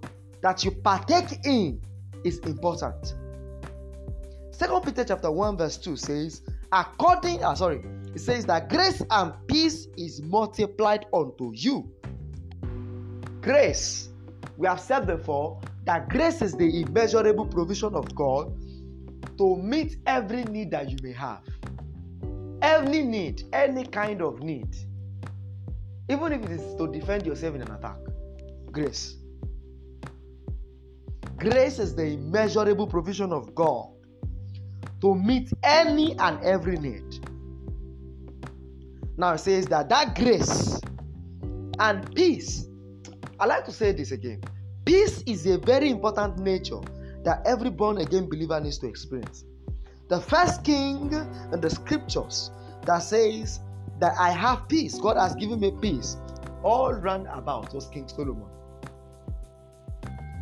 that 0.43 0.65
you 0.65 0.73
partake 0.73 1.47
in 1.47 1.81
is 2.25 2.39
important. 2.41 3.15
Second 4.57 4.83
Peter 4.83 5.03
chapter 5.03 5.33
1, 5.33 5.57
verse 5.57 5.77
2 5.79 5.97
says, 5.97 6.43
according, 6.71 7.43
ah, 7.43 7.55
sorry, 7.55 7.83
it 8.15 8.21
says 8.21 8.47
that 8.47 8.69
grace 8.69 9.03
and 9.11 9.33
peace 9.49 9.89
is 9.99 10.23
multiplied 10.23 11.07
unto 11.13 11.51
you. 11.53 11.91
Grace, 13.41 14.11
we 14.57 14.69
have 14.69 14.79
said 14.79 15.09
before 15.09 15.61
that 15.87 16.09
grace 16.09 16.41
is 16.41 16.53
the 16.53 16.83
immeasurable 16.83 17.47
provision 17.47 17.97
of 17.97 18.15
God 18.15 18.57
to 19.39 19.57
meet 19.57 19.97
every 20.07 20.45
need 20.45 20.71
that 20.71 20.89
you 20.89 20.99
may 21.03 21.13
have. 21.13 21.43
Any 22.63 23.03
need, 23.03 23.43
any 23.53 23.85
kind 23.85 24.23
of 24.23 24.41
need. 24.41 24.77
Even 26.09 26.33
if 26.33 26.45
it 26.45 26.61
is 26.61 26.77
to 26.77 26.87
defend 26.93 27.27
yourself 27.27 27.57
in 27.57 27.63
an 27.63 27.73
attack. 27.73 27.97
Grace. 28.71 29.17
Grace 31.39 31.81
is 31.81 31.97
the 31.97 32.05
immeasurable 32.05 32.87
provision 32.87 33.33
of 33.33 33.53
God 33.57 33.94
to 35.05 35.15
meet 35.15 35.53
any 35.63 36.19
and 36.19 36.43
every 36.43 36.79
need. 36.79 37.05
Now 39.19 39.35
it 39.35 39.39
says 39.39 39.67
that 39.67 39.91
that 39.91 40.15
grace 40.17 40.81
and 41.79 42.15
peace. 42.15 42.69
I 43.39 43.45
like 43.45 43.67
to 43.67 43.73
say 43.73 43.93
this 43.93 44.13
again. 44.13 44.41
Peace 44.87 45.23
is 45.27 45.45
a 45.47 45.59
very 45.59 45.91
important 45.91 46.39
nature 46.39 46.81
that 47.23 47.43
every 47.45 47.69
born 47.69 47.99
again 47.99 48.31
believer 48.31 48.59
needs 48.61 48.79
to 48.79 48.89
experience. 48.89 49.45
The 50.09 50.21
first 50.23 50.65
king 50.65 51.13
in 51.53 51.61
the 51.61 51.69
scriptures 51.69 52.51
that 52.87 53.01
says 53.01 53.61
that 54.01 54.15
I 54.19 54.31
have 54.31 54.69
peace, 54.69 54.99
God 54.99 55.19
has 55.19 55.35
given 55.35 55.61
me 55.61 55.71
peace, 55.83 56.17
all 56.63 56.95
run 56.95 57.27
about 57.27 57.75
was 57.75 57.89
King 57.89 58.09
Solomon. 58.09 58.49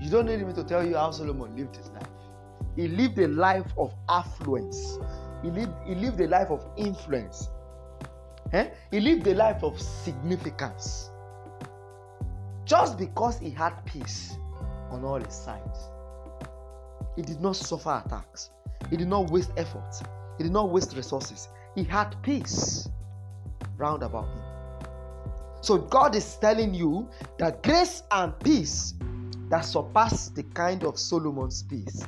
You 0.00 0.08
don't 0.08 0.26
need 0.26 0.46
me 0.46 0.52
to 0.54 0.62
tell 0.62 0.86
you 0.86 0.94
how 0.94 1.10
Solomon 1.10 1.56
lived 1.56 1.74
his 1.74 1.88
life. 1.90 2.11
He 2.76 2.88
lived 2.88 3.18
a 3.18 3.28
life 3.28 3.72
of 3.76 3.94
affluence. 4.08 4.98
He 5.42 5.50
lived, 5.50 5.72
he 5.86 5.94
lived 5.94 6.20
a 6.20 6.28
life 6.28 6.50
of 6.50 6.64
influence. 6.76 7.48
Eh? 8.52 8.68
He 8.90 9.00
lived 9.00 9.26
a 9.26 9.34
life 9.34 9.62
of 9.62 9.80
significance. 9.80 11.10
Just 12.64 12.98
because 12.98 13.38
he 13.38 13.50
had 13.50 13.72
peace 13.84 14.36
on 14.90 15.04
all 15.04 15.20
his 15.20 15.34
sides. 15.34 15.88
He 17.16 17.22
did 17.22 17.40
not 17.40 17.56
suffer 17.56 18.02
attacks. 18.04 18.50
He 18.88 18.96
did 18.96 19.08
not 19.08 19.30
waste 19.30 19.50
effort. 19.56 20.02
He 20.38 20.44
did 20.44 20.52
not 20.52 20.70
waste 20.70 20.96
resources. 20.96 21.48
He 21.74 21.84
had 21.84 22.14
peace 22.22 22.88
round 23.76 24.02
about 24.02 24.28
him. 24.28 24.42
So 25.60 25.78
God 25.78 26.14
is 26.14 26.36
telling 26.36 26.74
you 26.74 27.08
that 27.38 27.62
grace 27.62 28.02
and 28.10 28.38
peace 28.40 28.94
that 29.48 29.60
surpass 29.60 30.28
the 30.28 30.42
kind 30.42 30.84
of 30.84 30.98
Solomon's 30.98 31.62
peace 31.62 32.02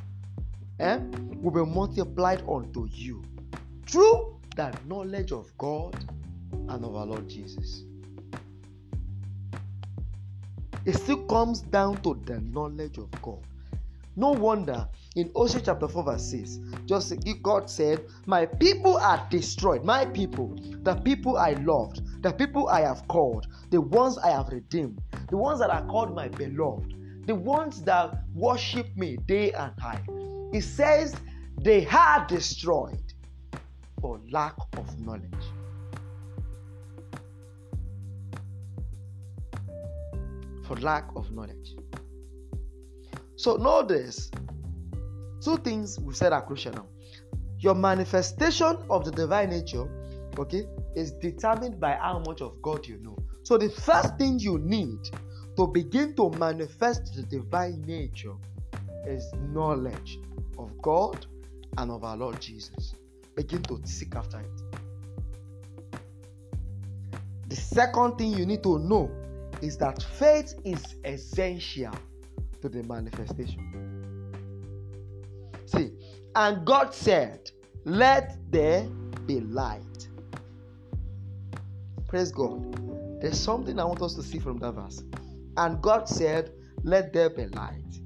eh, 0.81 0.99
will 1.43 1.51
be 1.51 1.71
multiplied 1.71 2.43
unto 2.49 2.87
you 2.91 3.23
through 3.87 4.41
the 4.57 4.73
knowledge 4.87 5.33
of 5.33 5.51
God 5.59 5.95
and 6.69 6.85
of 6.85 6.95
our 6.95 7.07
Lord 7.07 7.29
Jesus. 7.29 7.85
It 10.85 10.97
still 10.97 11.25
comes 11.25 11.63
down 11.63 12.03
to 12.03 12.21
the 12.27 12.41
knowledge 12.41 12.99
of 12.99 13.11
God. 13.23 13.41
No 14.17 14.31
wonder 14.31 14.87
in 15.17 15.31
Hosea 15.35 15.63
chapter 15.65 15.89
4, 15.89 16.05
verse 16.05 16.31
6, 16.31 16.59
just 16.87 17.15
God 17.43 17.69
said, 17.71 18.05
My 18.27 18.47
people 18.47 18.97
are 18.97 19.27
destroyed. 19.31 19.85
My 19.85 20.05
people, 20.05 20.57
the 20.83 20.95
people 20.97 21.37
I 21.37 21.53
loved, 21.55 22.23
the 22.23 22.33
people 22.33 22.69
I 22.69 22.83
have 22.83 23.07
called, 23.09 23.47
the 23.71 23.81
ones 23.81 24.19
I 24.19 24.31
have 24.31 24.49
redeemed, 24.51 25.01
the 25.31 25.37
ones 25.37 25.59
that 25.61 25.71
are 25.71 25.85
called 25.87 26.15
my 26.15 26.29
beloved, 26.29 26.95
the 27.27 27.35
ones 27.35 27.83
that 27.83 28.23
worship 28.35 28.97
me 28.97 29.17
day 29.27 29.53
and 29.53 29.73
night. 29.79 30.03
He 30.55 30.61
says 30.61 31.17
they 31.61 31.85
are 31.89 32.25
destroyed 32.29 33.13
for 34.01 34.21
lack 34.31 34.55
of 34.77 35.01
knowledge. 35.01 35.25
For 40.63 40.77
lack 40.77 41.09
of 41.17 41.33
knowledge. 41.33 41.75
So, 43.35 43.57
notice 43.57 44.31
two 45.43 45.57
things 45.57 45.99
we 45.99 46.15
said 46.15 46.33
are 46.33 46.43
crucial 46.43 46.73
now. 46.73 46.87
Your 47.59 47.75
manifestation 47.75 48.79
of 48.89 49.05
the 49.05 49.11
divine 49.11 49.51
nature, 49.51 49.89
okay, 50.39 50.69
is 50.95 51.11
determined 51.15 51.81
by 51.81 51.97
how 51.97 52.21
much 52.21 52.41
of 52.41 52.63
God 52.63 52.87
you 52.87 52.99
know. 52.99 53.19
So, 53.43 53.59
the 53.59 53.71
first 53.71 54.19
thing 54.19 54.39
you 54.39 54.61
need 54.61 55.01
to 55.57 55.67
begin 55.67 56.15
to 56.15 56.31
manifest 56.31 57.13
the 57.17 57.25
divine 57.25 57.83
nature 57.83 58.35
is 59.07 59.33
knowledge 59.53 60.19
of 60.59 60.71
God 60.83 61.27
and 61.79 61.91
of 61.91 62.05
our 62.05 62.17
Lord 62.17 62.41
Jesus. 62.41 62.95
Begin 63.35 63.63
to 63.65 63.81
seek 63.85 64.15
after 64.15 64.41
it. 64.41 66.01
The 67.49 67.57
second 67.57 68.17
thing 68.19 68.33
you 68.33 68.47
need 68.47 68.63
to 68.63 68.79
know 68.79 69.11
is 69.61 69.77
that 69.79 70.03
faith 70.03 70.55
is 70.65 70.97
essential 71.05 71.93
to 72.61 72.69
the 72.69 72.83
manifestation. 72.85 74.33
See, 75.67 75.93
and 76.35 76.65
God 76.67 76.95
said, 76.95 77.51
Let 77.85 78.37
there 78.51 78.83
be 79.27 79.41
light. 79.41 80.09
Praise 82.09 82.33
God. 82.33 83.21
There's 83.21 83.39
something 83.39 83.79
I 83.79 83.85
want 83.85 84.03
us 84.03 84.15
to 84.15 84.23
see 84.23 84.39
from 84.39 84.59
that 84.59 84.73
verse. 84.73 85.03
And 85.57 85.81
God 85.81 86.09
said, 86.09 86.53
Let 86.83 87.13
there 87.13 87.31
be 87.31 87.47
light. 87.47 88.01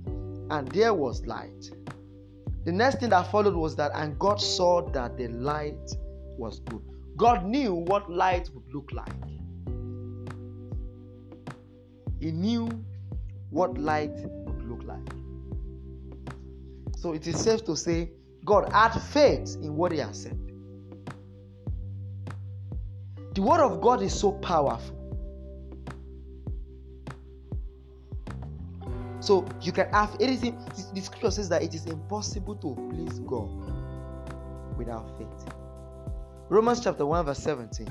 And 0.50 0.68
there 0.68 0.94
was 0.94 1.26
light. 1.26 1.70
The 2.64 2.72
next 2.72 3.00
thing 3.00 3.10
that 3.10 3.30
followed 3.30 3.54
was 3.54 3.76
that, 3.76 3.92
and 3.94 4.18
God 4.18 4.40
saw 4.40 4.82
that 4.90 5.16
the 5.16 5.28
light 5.28 5.90
was 6.36 6.60
good. 6.60 6.82
God 7.16 7.44
knew 7.44 7.74
what 7.74 8.10
light 8.10 8.50
would 8.54 8.72
look 8.72 8.90
like. 8.92 9.12
He 12.20 12.30
knew 12.30 12.68
what 13.50 13.78
light 13.78 14.12
would 14.14 14.68
look 14.68 14.82
like. 14.84 14.98
So 16.96 17.12
it 17.12 17.26
is 17.26 17.40
safe 17.40 17.64
to 17.64 17.76
say 17.76 18.10
God 18.44 18.72
had 18.72 18.90
faith 18.90 19.56
in 19.62 19.76
what 19.76 19.92
He 19.92 19.98
has 19.98 20.22
said. 20.22 20.38
The 23.34 23.42
Word 23.42 23.60
of 23.60 23.80
God 23.80 24.02
is 24.02 24.18
so 24.18 24.32
powerful. 24.32 24.97
So 29.28 29.44
you 29.60 29.72
can 29.72 29.90
have 29.90 30.16
anything. 30.20 30.58
The 30.94 31.02
scripture 31.02 31.30
says 31.30 31.50
that 31.50 31.62
it 31.62 31.74
is 31.74 31.84
impossible 31.84 32.54
to 32.56 32.74
please 32.88 33.18
God 33.18 33.50
without 34.78 35.06
faith. 35.18 35.54
Romans 36.48 36.80
chapter 36.82 37.04
1, 37.04 37.26
verse 37.26 37.38
17. 37.40 37.86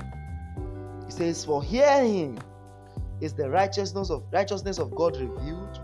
It 1.06 1.12
says, 1.12 1.44
For 1.44 1.62
hearing 1.62 2.40
is 3.20 3.34
the 3.34 3.48
righteousness 3.48 4.10
of 4.10 4.24
righteousness 4.32 4.80
of 4.80 4.92
God 4.96 5.16
revealed 5.16 5.80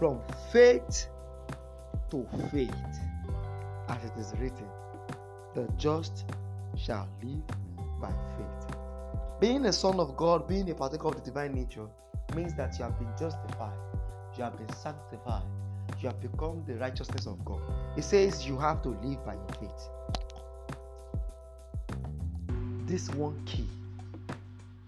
from 0.00 0.20
faith 0.50 1.06
to 2.10 2.26
faith, 2.50 2.74
as 3.88 4.04
it 4.04 4.18
is 4.18 4.34
written, 4.40 4.66
the 5.54 5.68
just 5.76 6.24
shall 6.76 7.08
live 7.22 7.46
by 8.00 8.10
faith. 8.36 8.76
Being 9.38 9.66
a 9.66 9.72
son 9.72 10.00
of 10.00 10.16
God, 10.16 10.48
being 10.48 10.68
a 10.72 10.74
partaker 10.74 11.06
of 11.06 11.14
the 11.14 11.22
divine 11.22 11.54
nature, 11.54 11.86
means 12.34 12.52
that 12.54 12.76
you 12.80 12.84
have 12.84 12.98
been 12.98 13.12
justified 13.16 13.78
you 14.36 14.44
have 14.44 14.56
been 14.56 14.74
sanctified, 14.76 15.42
you 16.00 16.08
have 16.08 16.20
become 16.20 16.64
the 16.66 16.74
righteousness 16.76 17.26
of 17.26 17.44
God. 17.44 17.60
It 17.96 18.04
says 18.04 18.46
you 18.46 18.58
have 18.58 18.82
to 18.82 18.90
live 18.90 19.24
by 19.24 19.34
your 19.34 19.48
faith. 19.60 19.88
This 22.86 23.10
one 23.10 23.42
key. 23.44 23.68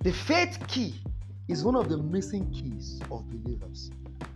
The 0.00 0.12
faith 0.12 0.58
key 0.68 0.94
is 1.48 1.64
one 1.64 1.76
of 1.76 1.88
the 1.88 1.98
missing 1.98 2.50
keys 2.50 3.00
of 3.10 3.28
believers. 3.30 3.90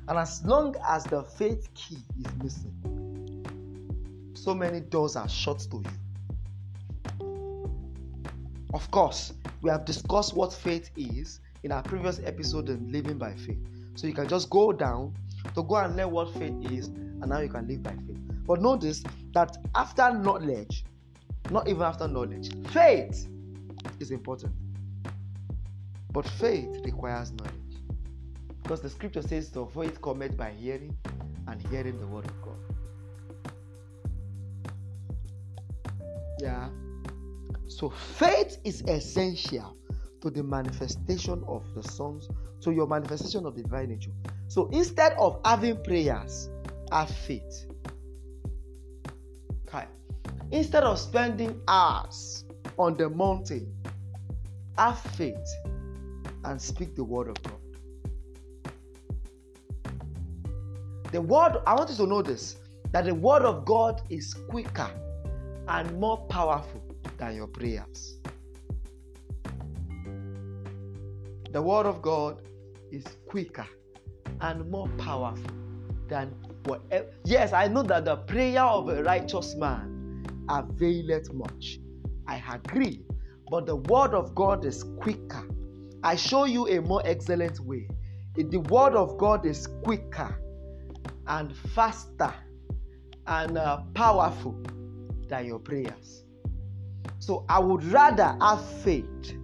And 0.09 0.19
as 0.19 0.45
long 0.45 0.77
as 0.89 1.05
the 1.05 1.23
faith 1.23 1.69
key 1.75 1.99
is 2.21 2.33
missing, 2.43 2.73
so 4.35 4.55
many 4.55 4.81
doors 4.81 5.17
are 5.17 5.29
shut 5.29 5.59
to 5.71 5.79
you. 5.79 5.91
Of 8.75 8.91
course, 8.91 9.33
we 9.63 9.71
have 9.71 9.85
discussed 9.85 10.35
what 10.35 10.53
faith 10.53 10.91
is 10.97 11.41
in 11.65 11.73
our 11.73 11.83
previous 11.83 12.21
episode 12.25 12.69
on 12.71 12.93
living 12.93 13.19
by 13.19 13.35
faith. 13.35 13.76
So 13.97 14.07
you 14.07 14.13
can 14.13 14.29
just 14.29 14.51
go 14.51 14.73
down 14.73 15.15
to 15.55 15.63
go 15.63 15.77
and 15.77 15.97
learn 15.97 16.11
what 16.11 16.33
faith 16.35 16.71
is, 16.71 16.89
and 16.89 17.29
now 17.29 17.41
you 17.41 17.49
can 17.49 17.67
live 17.67 17.83
by 17.83 17.93
faith. 17.93 18.19
But 18.47 18.61
notice 18.61 19.03
that 19.33 19.57
after 19.75 20.13
knowledge, 20.13 20.85
not 21.51 21.67
even 21.67 21.83
after 21.83 22.07
knowledge, 22.07 22.51
faith 22.69 23.27
is 23.99 24.11
important. 24.11 24.53
But 26.13 26.29
faith 26.29 26.69
requires 26.85 27.33
knowledge. 27.33 27.53
Because 28.63 28.83
the 28.83 28.91
scripture 28.91 29.23
says 29.23 29.49
to 29.51 29.67
faith 29.75 30.01
cometh 30.03 30.37
by 30.37 30.51
hearing, 30.51 30.97
and 31.49 31.67
hearing 31.69 31.99
the 31.99 32.07
word 32.07 32.27
of 32.27 32.43
God. 32.43 32.57
Yeah. 36.39 36.69
So 37.69 37.89
faith 37.91 38.59
is 38.65 38.83
essential 38.83 39.77
to 40.21 40.31
the 40.31 40.43
manifestation 40.43 41.43
of 41.47 41.63
the 41.75 41.83
sons, 41.83 42.29
to 42.61 42.73
your 42.73 42.87
manifestation 42.87 43.47
of 43.47 43.55
the 43.55 43.63
divine 43.63 43.91
nature. 43.91 44.11
So 44.49 44.69
instead 44.73 45.13
of 45.19 45.41
having 45.45 45.83
prayers, 45.83 46.51
have 46.93 47.11
faith. 47.11 47.67
Okay. 49.69 49.87
Instead 50.51 50.85
of 50.85 50.99
spending 50.99 51.61
hours 51.69 52.45
on 52.79 52.97
the 52.97 53.11
mountain, 53.11 53.73
have 54.79 54.99
faith 54.99 55.49
and 56.45 56.61
speak 56.61 56.95
the 56.95 57.05
word 57.05 57.29
of 57.29 57.43
God. 57.43 57.53
The 61.13 61.21
word, 61.21 61.63
I 61.67 61.75
want 61.75 61.91
you 61.91 61.97
to 61.97 62.07
know 62.07 62.23
this 62.23 62.57
that 62.93 63.05
the 63.05 63.15
word 63.15 63.43
of 63.43 63.65
God 63.65 64.03
is 64.11 64.33
quicker 64.33 64.91
and 65.69 65.99
more 65.99 66.19
powerful 66.29 66.83
than 67.19 67.35
your 67.35 67.47
prayers. 67.47 68.16
The 71.57 71.63
word 71.63 71.87
of 71.87 72.03
God 72.03 72.43
is 72.93 73.03
quicker 73.29 73.67
and 74.43 74.71
more 74.71 74.91
powerful 74.99 75.55
than 76.07 76.35
whatever. 76.67 77.07
Yes, 77.25 77.55
I 77.55 77.67
know 77.67 77.83
that 77.85 78.05
the 78.05 78.17
prayer 78.17 78.61
of 78.61 78.91
a 78.91 79.03
righteous 79.03 79.55
man 79.55 80.27
availeth 80.51 81.33
much. 81.33 81.79
I 82.29 82.43
agree. 82.53 83.07
But 83.49 83.65
the 83.65 83.77
word 83.77 84.13
of 84.13 84.35
God 84.35 84.67
is 84.67 84.85
quicker. 85.01 85.49
I 86.03 86.15
show 86.15 86.45
you 86.45 86.69
a 86.69 86.83
more 86.83 87.01
excellent 87.07 87.59
way. 87.61 87.89
The 88.35 88.59
word 88.59 88.93
of 88.93 89.17
God 89.17 89.47
is 89.47 89.67
quicker 89.83 90.39
and 91.27 91.57
faster 91.75 92.35
and 93.27 93.57
uh, 93.57 93.79
powerful 93.95 94.63
than 95.29 95.47
your 95.47 95.61
prayers. 95.61 96.23
So 97.19 97.47
I 97.49 97.61
would 97.61 97.83
rather 97.85 98.37
have 98.43 98.63
faith 98.83 99.39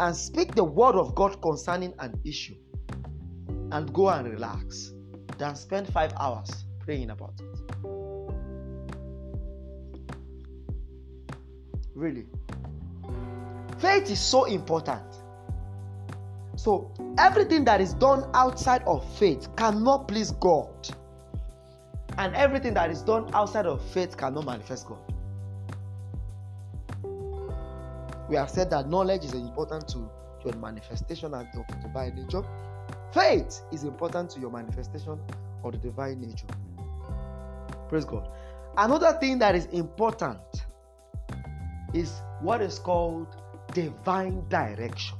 and 0.00 0.16
speak 0.16 0.54
the 0.54 0.64
word 0.64 0.94
of 0.94 1.14
God 1.14 1.40
concerning 1.42 1.92
an 1.98 2.18
issue 2.24 2.54
and 3.70 3.92
go 3.92 4.08
and 4.08 4.26
relax 4.26 4.94
than 5.38 5.54
spend 5.54 5.92
five 5.92 6.12
hours 6.18 6.50
praying 6.80 7.10
about 7.10 7.34
it. 7.38 7.46
Really. 11.94 12.26
Faith 13.78 14.10
is 14.10 14.18
so 14.18 14.44
important. 14.44 15.02
So, 16.56 16.92
everything 17.18 17.64
that 17.66 17.82
is 17.82 17.92
done 17.92 18.28
outside 18.32 18.82
of 18.84 19.06
faith 19.18 19.54
cannot 19.56 20.08
please 20.08 20.30
God. 20.32 20.88
And 22.16 22.34
everything 22.34 22.72
that 22.74 22.90
is 22.90 23.02
done 23.02 23.30
outside 23.34 23.66
of 23.66 23.82
faith 23.90 24.16
cannot 24.16 24.46
manifest 24.46 24.86
God. 24.86 24.98
We 28.30 28.36
have 28.36 28.48
said 28.48 28.70
that 28.70 28.88
knowledge 28.88 29.24
is 29.24 29.34
important 29.34 29.88
to 29.88 30.08
your 30.44 30.54
manifestation 30.54 31.34
of 31.34 31.46
the 31.52 31.64
divine 31.82 32.14
nature. 32.14 32.44
Faith 33.12 33.60
is 33.72 33.82
important 33.82 34.30
to 34.30 34.40
your 34.40 34.52
manifestation 34.52 35.18
of 35.64 35.72
the 35.72 35.78
divine 35.78 36.20
nature. 36.20 36.46
Praise 37.88 38.04
God. 38.04 38.28
Another 38.76 39.14
thing 39.14 39.40
that 39.40 39.56
is 39.56 39.66
important 39.66 40.38
is 41.92 42.22
what 42.40 42.62
is 42.62 42.78
called 42.78 43.26
divine 43.74 44.48
direction. 44.48 45.18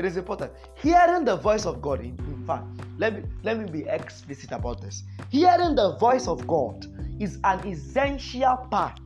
it 0.00 0.06
is 0.06 0.16
important. 0.16 0.50
Hearing 0.76 1.26
the 1.26 1.36
voice 1.36 1.66
of 1.66 1.82
God, 1.82 2.00
in, 2.00 2.18
in 2.26 2.44
fact, 2.46 2.64
let 2.98 3.14
me 3.14 3.22
let 3.42 3.58
me 3.58 3.70
be 3.70 3.86
explicit 3.86 4.50
about 4.50 4.80
this. 4.80 5.04
Hearing 5.28 5.74
the 5.74 5.96
voice 5.96 6.26
of 6.26 6.46
God 6.46 6.86
is 7.20 7.38
an 7.44 7.66
essential 7.68 8.56
part 8.70 9.00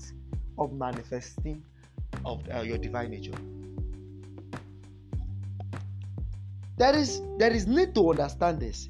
of 0.56 0.72
manifesting 0.72 1.62
of 2.24 2.40
uh, 2.54 2.60
your 2.60 2.78
divine 2.78 3.10
nature. 3.10 3.34
There 6.76 6.96
is 6.96 7.20
there 7.38 7.52
is 7.52 7.66
need 7.66 7.94
to 7.96 8.10
understand 8.10 8.60
this. 8.60 8.88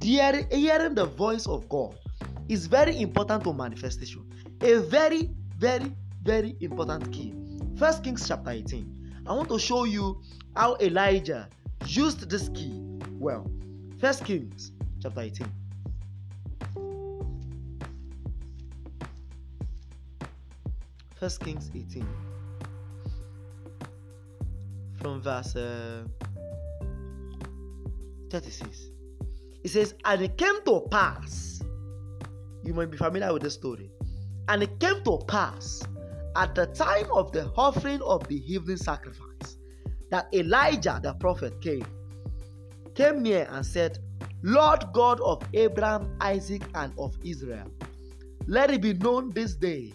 Hearing, 0.00 0.46
hearing 0.50 0.94
the 0.94 1.04
voice 1.04 1.46
of 1.46 1.68
God 1.68 1.96
is 2.48 2.66
very 2.66 3.00
important 3.00 3.44
to 3.44 3.52
manifestation. 3.52 4.24
A 4.62 4.78
very, 4.78 5.30
very, 5.58 5.92
very 6.22 6.56
important 6.60 7.12
key. 7.12 7.34
First 7.76 8.02
Kings 8.02 8.26
chapter 8.26 8.50
18. 8.50 9.22
I 9.26 9.32
want 9.32 9.48
to 9.50 9.58
show 9.58 9.84
you 9.84 10.20
how 10.56 10.76
Elijah 10.80 11.48
used 11.86 12.28
this 12.28 12.48
key 12.48 12.80
well. 13.18 13.48
First 14.00 14.24
Kings 14.24 14.72
chapter 15.00 15.20
18. 15.20 15.46
First 21.22 21.38
Kings 21.38 21.70
18 21.72 22.04
from 25.00 25.22
verse 25.22 25.54
uh, 25.54 26.02
36. 28.28 28.90
It 29.62 29.68
says, 29.68 29.94
And 30.04 30.22
it 30.22 30.36
came 30.36 30.64
to 30.64 30.80
pass, 30.90 31.62
you 32.64 32.74
might 32.74 32.90
be 32.90 32.96
familiar 32.96 33.32
with 33.32 33.42
the 33.42 33.50
story. 33.50 33.92
And 34.48 34.64
it 34.64 34.80
came 34.80 35.04
to 35.04 35.18
pass 35.28 35.84
at 36.34 36.56
the 36.56 36.66
time 36.66 37.06
of 37.12 37.30
the 37.30 37.52
offering 37.56 38.02
of 38.02 38.26
the 38.26 38.42
evening 38.52 38.76
sacrifice 38.76 39.58
that 40.10 40.26
Elijah 40.34 40.98
the 41.00 41.14
prophet 41.14 41.60
came, 41.60 41.86
came 42.96 43.22
near 43.22 43.46
and 43.52 43.64
said, 43.64 44.00
Lord 44.42 44.86
God 44.92 45.20
of 45.20 45.40
Abraham, 45.54 46.16
Isaac, 46.20 46.62
and 46.74 46.92
of 46.98 47.16
Israel, 47.22 47.70
let 48.48 48.72
it 48.72 48.80
be 48.80 48.94
known 48.94 49.30
this 49.30 49.54
day 49.54 49.92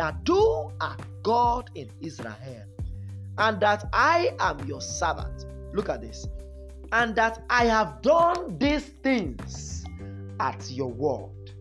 that 0.00 0.16
you 0.26 0.72
are 0.80 0.96
God 1.22 1.68
in 1.74 1.90
Israel, 2.00 2.64
and 3.36 3.60
that 3.60 3.84
I 3.92 4.34
am 4.40 4.66
your 4.66 4.80
servant. 4.80 5.44
Look 5.74 5.90
at 5.90 6.00
this 6.00 6.26
and 6.92 7.14
that 7.16 7.44
I 7.50 7.66
have 7.66 8.00
done 8.00 8.56
these 8.58 8.84
things 8.84 9.84
at 10.40 10.70
your 10.70 10.88
word. 10.88 11.52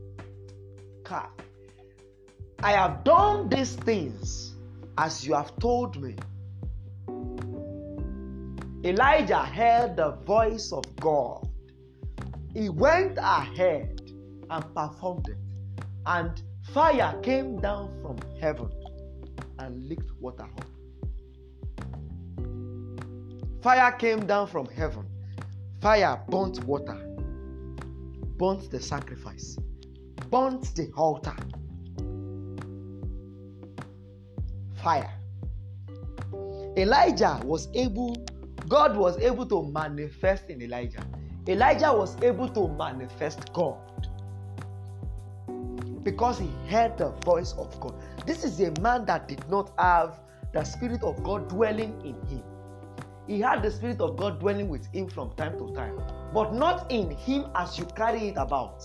I 2.63 2.71
have 2.71 3.03
done 3.03 3.49
these 3.49 3.75
things 3.75 4.55
as 4.97 5.27
you 5.27 5.33
have 5.33 5.57
told 5.59 6.01
me. 6.01 6.15
Elijah 8.85 9.43
heard 9.43 9.97
the 9.97 10.11
voice 10.25 10.71
of 10.71 10.83
God. 10.95 11.45
He 12.53 12.69
went 12.69 13.17
ahead 13.17 14.01
and 14.49 14.73
performed 14.73 15.27
it, 15.27 15.37
and 16.05 16.41
fire 16.73 17.19
came 17.21 17.59
down 17.59 17.91
from 18.01 18.17
heaven 18.39 18.69
and 19.59 19.87
licked 19.87 20.11
water 20.19 20.43
up. 20.43 20.65
Fire 23.61 23.91
came 23.93 24.25
down 24.25 24.47
from 24.47 24.65
heaven 24.67 25.05
Fire 25.81 26.21
burnt 26.27 26.61
water, 26.65 26.97
burnt 28.35 28.69
the 28.69 28.81
sacrifice, 28.81 29.57
burnt 30.29 30.75
the 30.75 30.91
altar. 30.97 31.35
Fire. 34.83 35.13
Elijah 36.75 37.39
was 37.45 37.69
able, 37.75 38.13
God 38.67 38.97
was 38.97 39.17
able 39.19 39.45
to 39.45 39.63
manifest 39.71 40.49
in 40.49 40.61
Elijah. 40.61 41.05
Elijah 41.47 41.93
was 41.93 42.21
able 42.21 42.49
to 42.49 42.67
manifest 42.67 43.53
God 43.53 43.98
because 46.03 46.39
he 46.39 46.49
heard 46.67 46.97
the 46.97 47.09
voice 47.25 47.53
of 47.57 47.79
God. 47.79 47.93
This 48.25 48.43
is 48.43 48.59
a 48.61 48.71
man 48.81 49.05
that 49.05 49.27
did 49.27 49.47
not 49.49 49.71
have 49.77 50.19
the 50.53 50.63
Spirit 50.63 51.03
of 51.03 51.21
God 51.23 51.49
dwelling 51.49 51.99
in 52.01 52.15
him. 52.27 52.43
He 53.27 53.39
had 53.39 53.61
the 53.61 53.71
Spirit 53.71 54.01
of 54.01 54.17
God 54.17 54.39
dwelling 54.39 54.69
with 54.69 54.85
him 54.87 55.07
from 55.07 55.31
time 55.35 55.57
to 55.59 55.73
time, 55.73 55.99
but 56.33 56.53
not 56.53 56.91
in 56.91 57.11
him 57.11 57.45
as 57.55 57.77
you 57.77 57.85
carry 57.85 58.29
it 58.29 58.37
about. 58.37 58.83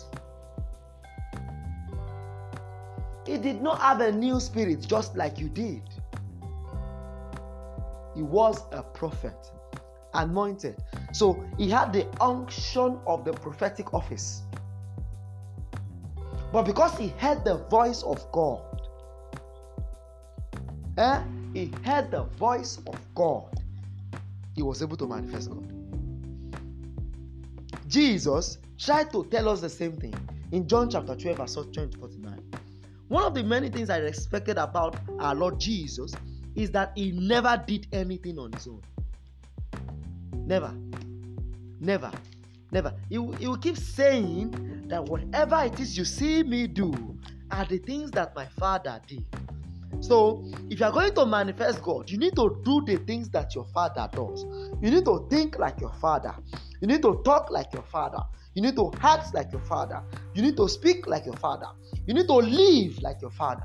He 3.26 3.38
did 3.38 3.62
not 3.62 3.80
have 3.80 4.00
a 4.00 4.12
new 4.12 4.38
spirit 4.38 4.86
just 4.86 5.16
like 5.16 5.38
you 5.38 5.48
did. 5.48 5.82
He 8.14 8.22
was 8.22 8.62
a 8.70 8.82
prophet, 8.82 9.50
anointed. 10.12 10.76
So 11.12 11.42
he 11.56 11.70
had 11.70 11.92
the 11.92 12.06
unction 12.20 12.98
of 13.06 13.24
the 13.24 13.32
prophetic 13.32 13.94
office. 13.94 14.42
But 16.54 16.66
because 16.66 16.96
he 16.96 17.08
heard 17.08 17.44
the 17.44 17.56
voice 17.68 18.04
of 18.04 18.30
God, 18.30 18.62
eh, 20.96 21.20
he 21.52 21.72
heard 21.82 22.12
the 22.12 22.22
voice 22.38 22.78
of 22.86 22.96
God 23.16 23.60
he 24.54 24.62
was 24.62 24.80
able 24.80 24.96
to 24.98 25.06
manifest 25.08 25.50
God. 25.50 25.68
Jesus 27.88 28.58
tried 28.78 29.10
to 29.10 29.24
tell 29.32 29.48
us 29.48 29.62
the 29.62 29.68
same 29.68 29.96
thing 29.96 30.14
in 30.52 30.68
John 30.68 30.88
chapter 30.88 31.16
12, 31.16 31.38
verse 31.38 31.54
20 31.54 31.98
49. 31.98 32.38
One 33.08 33.24
of 33.24 33.34
the 33.34 33.42
many 33.42 33.68
things 33.68 33.90
I 33.90 33.98
respected 33.98 34.56
about 34.56 34.96
our 35.18 35.34
Lord 35.34 35.58
Jesus 35.58 36.14
is 36.54 36.70
that 36.70 36.92
he 36.94 37.10
never 37.10 37.60
did 37.66 37.88
anything 37.92 38.38
on 38.38 38.52
his 38.52 38.68
own. 38.68 38.80
Never. 40.32 40.72
Never. 41.80 42.12
Never. 42.70 42.94
He, 43.08 43.14
he 43.16 43.48
will 43.48 43.56
keep 43.56 43.76
saying 43.76 44.73
that 44.88 45.04
whatever 45.04 45.62
it 45.64 45.78
is 45.80 45.96
you 45.96 46.04
see 46.04 46.42
me 46.42 46.66
do 46.66 46.92
are 47.50 47.64
the 47.64 47.78
things 47.78 48.10
that 48.12 48.34
my 48.34 48.46
Father 48.46 49.00
did. 49.06 49.24
So, 50.00 50.44
if 50.68 50.80
you 50.80 50.86
are 50.86 50.92
going 50.92 51.14
to 51.14 51.24
manifest 51.24 51.82
God, 51.82 52.10
you 52.10 52.18
need 52.18 52.36
to 52.36 52.60
do 52.62 52.82
the 52.84 52.96
things 53.06 53.30
that 53.30 53.54
your 53.54 53.64
father 53.64 54.08
does. 54.12 54.44
You 54.82 54.90
need 54.90 55.04
to 55.06 55.26
think 55.30 55.58
like 55.58 55.80
your 55.80 55.92
father. 55.94 56.34
You 56.80 56.88
need 56.88 57.00
to 57.02 57.22
talk 57.24 57.50
like 57.50 57.72
your 57.72 57.84
father. 57.84 58.18
You 58.54 58.62
need 58.62 58.76
to 58.76 58.92
act 59.00 59.34
like 59.34 59.50
your 59.52 59.62
father. 59.62 60.02
You 60.34 60.42
need 60.42 60.56
to 60.58 60.68
speak 60.68 61.06
like 61.06 61.24
your 61.24 61.36
father. 61.36 61.68
You 62.06 62.12
need 62.12 62.26
to 62.26 62.34
live 62.34 63.00
like 63.02 63.22
your 63.22 63.30
father. 63.30 63.64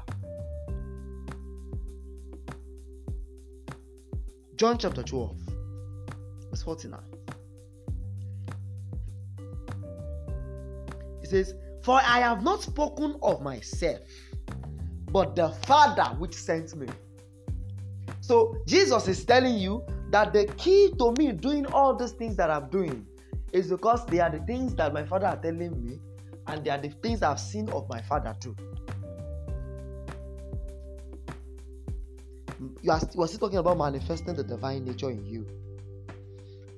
John 4.56 4.78
chapter 4.78 5.04
12, 5.04 5.38
verse 6.50 6.64
49. 6.64 7.09
Says, 11.30 11.54
For 11.82 11.96
I 11.96 12.20
have 12.20 12.44
not 12.44 12.62
spoken 12.62 13.16
of 13.22 13.42
myself 13.42 14.02
but 15.12 15.36
the 15.36 15.50
Father 15.66 16.04
which 16.18 16.34
sent 16.34 16.76
me. 16.76 16.88
So 18.22 18.58
Jesus 18.68 19.08
is 19.08 19.26
telling 19.26 19.58
you 19.58 19.84
that 20.12 20.34
the 20.34 20.46
key 20.58 20.94
to 21.00 21.14
me 21.18 21.32
doing 21.32 21.66
all 21.68 21.96
these 21.96 22.12
things 22.12 22.36
that 22.38 22.50
I'm 22.50 22.70
doing 22.70 23.06
is 23.52 23.70
because 23.70 24.06
they 24.06 24.20
are 24.20 24.30
the 24.30 24.40
things 24.40 24.76
that 24.76 24.94
my 24.94 25.04
Father 25.04 25.28
are 25.28 25.38
telling 25.38 25.84
me, 25.84 26.00
and 26.48 26.64
they 26.64 26.70
are 26.70 26.78
the 26.78 26.90
things 26.90 27.24
I've 27.24 27.40
seen 27.40 27.70
of 27.70 27.90
my 27.90 28.02
Father 28.02 28.36
too. 28.40 28.56
You 32.82 32.92
are, 32.92 33.02
you 33.14 33.22
are 33.22 33.28
still 33.28 33.40
talking 33.40 33.58
about 33.58 33.78
manifesting 33.78 34.36
the 34.36 34.44
divine 34.44 34.86
nature 34.86 35.10
in 35.10 35.26
you. 35.26 35.48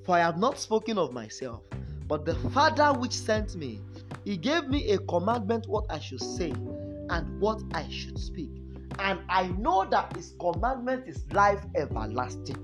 For 0.04 0.14
I 0.14 0.20
have 0.20 0.38
not 0.38 0.58
spoken 0.58 0.96
of 0.96 1.12
myself, 1.12 1.62
but 2.08 2.24
the 2.24 2.34
Father 2.50 2.98
which 2.98 3.12
sent 3.12 3.54
me, 3.56 3.80
He 4.24 4.36
gave 4.36 4.68
me 4.68 4.90
a 4.92 4.98
commandment 4.98 5.66
what 5.68 5.84
I 5.90 5.98
should 5.98 6.20
say 6.20 6.50
and 6.50 7.40
what 7.40 7.62
I 7.74 7.88
should 7.88 8.18
speak. 8.18 8.50
And 8.98 9.20
I 9.28 9.48
know 9.48 9.84
that 9.90 10.14
his 10.16 10.34
commandment 10.38 11.08
is 11.08 11.24
life 11.32 11.64
everlasting. 11.74 12.56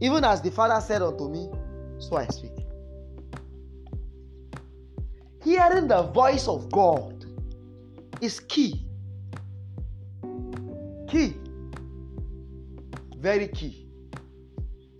Even 0.00 0.24
as 0.24 0.40
the 0.42 0.50
Father 0.50 0.80
said 0.80 1.02
unto 1.02 1.28
me, 1.28 1.50
so 1.98 2.16
I 2.16 2.26
speak. 2.26 2.52
Hearing 5.42 5.88
the 5.88 6.02
voice 6.02 6.48
of 6.48 6.70
God 6.70 7.24
is 8.20 8.40
key. 8.40 8.86
Key. 11.08 11.36
very 13.24 13.48
key 13.48 13.88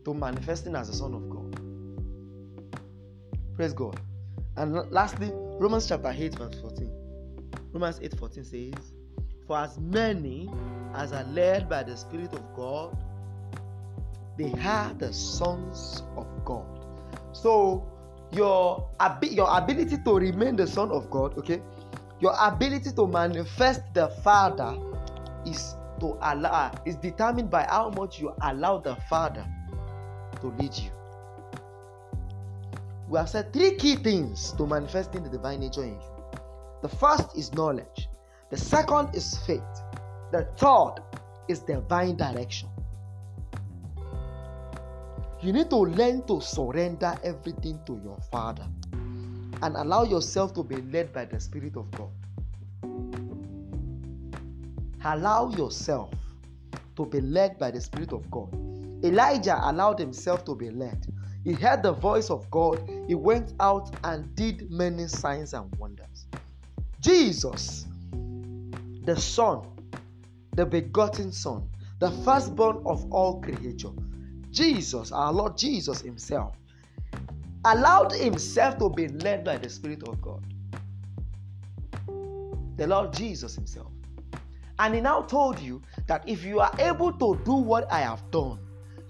to 0.04 0.14
manifesting 0.14 0.74
as 0.74 0.88
a 0.88 0.94
son 0.94 1.12
of 1.12 1.28
God. 1.28 1.43
Praise 3.56 3.72
God. 3.72 4.00
And 4.56 4.74
lastly, 4.90 5.30
Romans 5.32 5.86
chapter 5.86 6.12
8, 6.16 6.38
verse 6.38 6.60
14. 6.60 6.90
Romans 7.72 8.00
8 8.02 8.18
14 8.18 8.44
says, 8.44 8.92
For 9.46 9.58
as 9.58 9.78
many 9.78 10.50
as 10.94 11.12
are 11.12 11.24
led 11.24 11.68
by 11.68 11.82
the 11.82 11.96
Spirit 11.96 12.32
of 12.32 12.42
God, 12.54 12.96
they 14.36 14.52
are 14.64 14.92
the 14.94 15.12
sons 15.12 16.02
of 16.16 16.26
God. 16.44 16.66
So 17.32 17.88
your, 18.32 18.88
your 19.22 19.56
ability 19.56 19.98
to 20.04 20.14
remain 20.14 20.56
the 20.56 20.66
son 20.66 20.90
of 20.90 21.10
God, 21.10 21.38
okay, 21.38 21.62
your 22.20 22.34
ability 22.40 22.90
to 22.92 23.06
manifest 23.06 23.82
the 23.92 24.08
Father 24.22 24.76
is 25.46 25.74
to 26.00 26.18
allow 26.22 26.72
is 26.84 26.96
determined 26.96 27.50
by 27.50 27.64
how 27.68 27.90
much 27.90 28.20
you 28.20 28.34
allow 28.42 28.78
the 28.78 28.96
Father 29.08 29.46
to 30.40 30.48
lead 30.58 30.74
you. 30.74 30.90
We 33.08 33.18
have 33.18 33.28
said 33.28 33.52
three 33.52 33.76
key 33.76 33.96
things 33.96 34.52
to 34.52 34.66
manifesting 34.66 35.22
the 35.22 35.28
divine 35.28 35.60
nature 35.60 35.84
in 35.84 35.94
you. 35.94 36.38
The 36.82 36.88
first 36.88 37.36
is 37.36 37.52
knowledge, 37.52 38.08
the 38.50 38.56
second 38.56 39.14
is 39.14 39.38
faith, 39.46 39.62
the 40.32 40.48
third 40.56 41.02
is 41.48 41.60
divine 41.60 42.16
direction. 42.16 42.68
You 45.40 45.52
need 45.52 45.68
to 45.70 45.76
learn 45.76 46.26
to 46.26 46.40
surrender 46.40 47.14
everything 47.22 47.78
to 47.86 48.00
your 48.02 48.18
Father 48.32 48.66
and 49.62 49.76
allow 49.76 50.04
yourself 50.04 50.54
to 50.54 50.64
be 50.64 50.76
led 50.76 51.12
by 51.12 51.26
the 51.26 51.38
Spirit 51.38 51.76
of 51.76 51.90
God. 51.90 52.10
Allow 55.04 55.50
yourself 55.50 56.10
to 56.96 57.04
be 57.04 57.20
led 57.20 57.58
by 57.58 57.70
the 57.70 57.80
Spirit 57.80 58.12
of 58.12 58.30
God. 58.30 58.54
Elijah 59.04 59.60
allowed 59.64 59.98
himself 59.98 60.46
to 60.46 60.54
be 60.54 60.70
led. 60.70 61.06
He 61.44 61.52
heard 61.52 61.82
the 61.82 61.92
voice 61.92 62.30
of 62.30 62.50
God. 62.50 62.80
He 63.06 63.14
went 63.14 63.52
out 63.60 63.94
and 64.02 64.34
did 64.34 64.70
many 64.70 65.06
signs 65.06 65.52
and 65.52 65.72
wonders. 65.76 66.26
Jesus, 67.00 67.86
the 69.04 69.14
Son, 69.14 69.62
the 70.56 70.64
begotten 70.64 71.30
Son, 71.30 71.68
the 71.98 72.10
firstborn 72.10 72.82
of 72.86 73.04
all 73.12 73.42
creature, 73.42 73.90
Jesus, 74.50 75.12
our 75.12 75.32
Lord 75.32 75.58
Jesus 75.58 76.00
Himself, 76.00 76.56
allowed 77.66 78.12
Himself 78.12 78.78
to 78.78 78.88
be 78.88 79.08
led 79.08 79.44
by 79.44 79.58
the 79.58 79.68
Spirit 79.68 80.08
of 80.08 80.20
God. 80.22 80.42
The 82.76 82.86
Lord 82.86 83.12
Jesus 83.12 83.54
Himself. 83.54 83.90
And 84.78 84.94
He 84.94 85.02
now 85.02 85.20
told 85.22 85.60
you 85.60 85.82
that 86.06 86.26
if 86.26 86.42
you 86.42 86.60
are 86.60 86.72
able 86.78 87.12
to 87.12 87.38
do 87.44 87.52
what 87.52 87.90
I 87.92 88.00
have 88.00 88.30
done, 88.30 88.58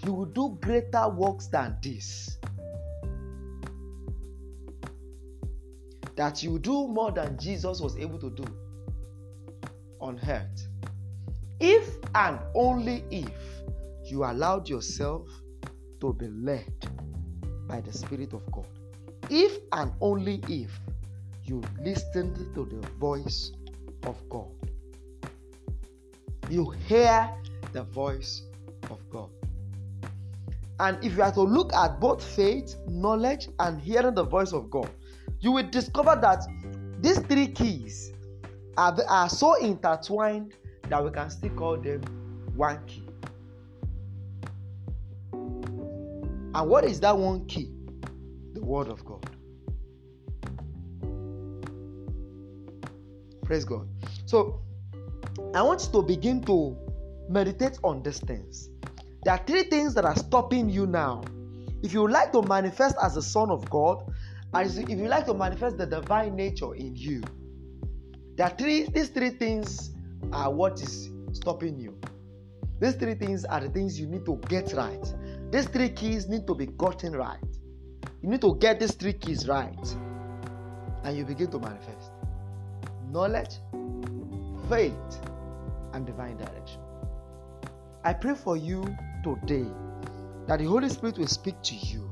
you 0.05 0.13
will 0.13 0.27
do 0.27 0.59
greater 0.61 1.09
works 1.09 1.47
than 1.47 1.77
this. 1.83 2.39
That 6.17 6.43
you 6.43 6.59
do 6.59 6.87
more 6.87 7.11
than 7.11 7.39
Jesus 7.39 7.81
was 7.81 7.97
able 7.97 8.19
to 8.19 8.31
do 8.31 8.45
on 10.01 10.21
earth. 10.29 10.69
If 11.61 11.97
and 12.15 12.39
only 12.55 13.05
if 13.11 13.33
you 14.05 14.25
allowed 14.25 14.69
yourself 14.69 15.27
to 16.01 16.13
be 16.13 16.29
led 16.29 16.73
by 17.67 17.81
the 17.81 17.93
Spirit 17.93 18.33
of 18.35 18.43
God. 18.53 18.67
If 19.31 19.59
and 19.73 19.93
only 20.01 20.41
if 20.49 20.79
you 21.45 21.63
listened 21.83 22.37
to 22.55 22.65
the 22.65 22.87
voice 22.99 23.53
of 24.05 24.17
God. 24.29 24.51
You 26.51 26.71
hear 26.71 27.31
the 27.73 27.85
voice 27.85 28.43
of 28.91 28.99
God. 29.11 29.31
And 30.81 31.03
if 31.05 31.17
you 31.17 31.23
are 31.23 31.33
to 31.33 31.43
look 31.43 31.73
at 31.73 32.01
both 32.01 32.23
faith, 32.23 32.77
knowledge, 32.89 33.49
and 33.61 33.81
hearing 33.81 34.15
the 34.15 34.25
voice 34.25 34.53
of 34.53 34.71
God, 34.71 34.91
you 35.41 35.53
will 35.53 35.69
discover 35.69 36.19
that 36.21 36.43
these 37.01 37.19
three 37.21 37.47
keys 37.47 38.13
are, 38.77 38.97
are 39.09 39.29
so 39.29 39.55
intertwined 39.55 40.55
that 40.89 41.05
we 41.05 41.11
can 41.11 41.31
still 41.31 41.51
call 41.51 41.77
them 41.77 42.01
one 42.57 42.85
key. 42.87 43.07
And 45.33 46.69
what 46.69 46.85
is 46.85 47.01
that 47.01 47.17
one 47.17 47.47
key? 47.47 47.71
The 48.55 48.65
Word 48.65 48.89
of 48.89 49.05
God. 49.05 49.29
Praise 53.45 53.65
God. 53.65 53.89
So, 54.25 54.61
I 55.55 55.63
want 55.63 55.83
you 55.83 55.93
to 55.93 56.03
begin 56.03 56.43
to 56.45 56.77
meditate 57.29 57.79
on 57.83 58.03
these 58.03 58.21
things. 58.21 58.71
There 59.25 59.33
are 59.33 59.43
three 59.47 59.63
things 59.65 59.95
that 59.95 60.05
are 60.05 60.17
stopping 60.17 60.69
you 60.69 60.87
now. 60.87 61.23
If 61.83 61.93
you 61.93 62.07
like 62.09 62.33
to 62.33 62.43
manifest 62.43 62.97
as 63.03 63.17
a 63.17 63.23
son 63.23 63.51
of 63.51 63.69
God, 63.71 64.13
and 64.53 64.71
if 64.71 64.99
you 64.99 65.09
like 65.09 65.27
to 65.27 65.35
manifest 65.35 65.79
the 65.79 65.87
divine 65.87 66.37
nature 66.37 66.75
in 66.75 66.95
you, 66.95 67.23
there 68.37 68.47
are 68.47 68.57
three. 68.57 68.85
These 68.85 69.09
three 69.09 69.31
things 69.31 69.91
are 70.33 70.53
what 70.53 70.81
is 70.81 71.11
stopping 71.33 71.79
you. 71.79 71.99
These 72.81 72.97
three 72.97 73.15
things 73.15 73.45
are 73.45 73.61
the 73.61 73.69
things 73.69 73.99
you 73.99 74.07
need 74.07 74.25
to 74.27 74.37
get 74.49 74.73
right. 74.75 75.15
These 75.51 75.69
three 75.69 75.89
keys 75.89 76.29
need 76.29 76.47
to 76.47 76.55
be 76.55 76.67
gotten 76.67 77.17
right. 77.17 77.39
You 78.23 78.29
need 78.29 78.41
to 78.43 78.57
get 78.57 78.81
these 78.81 78.93
three 78.93 79.13
keys 79.13 79.49
right, 79.49 79.97
and 81.05 81.17
you 81.17 81.25
begin 81.25 81.51
to 81.51 81.59
manifest 81.59 82.11
knowledge, 83.11 83.61
faith, 84.69 85.21
and 85.93 86.05
divine 86.05 86.37
direction. 86.37 86.81
I 88.03 88.13
pray 88.13 88.35
for 88.35 88.57
you 88.57 88.85
today 89.25 89.67
that 90.47 90.59
the 90.59 90.67
Holy 90.67 90.89
Spirit 90.89 91.19
will 91.19 91.27
speak 91.27 91.61
to 91.63 91.75
you 91.75 92.09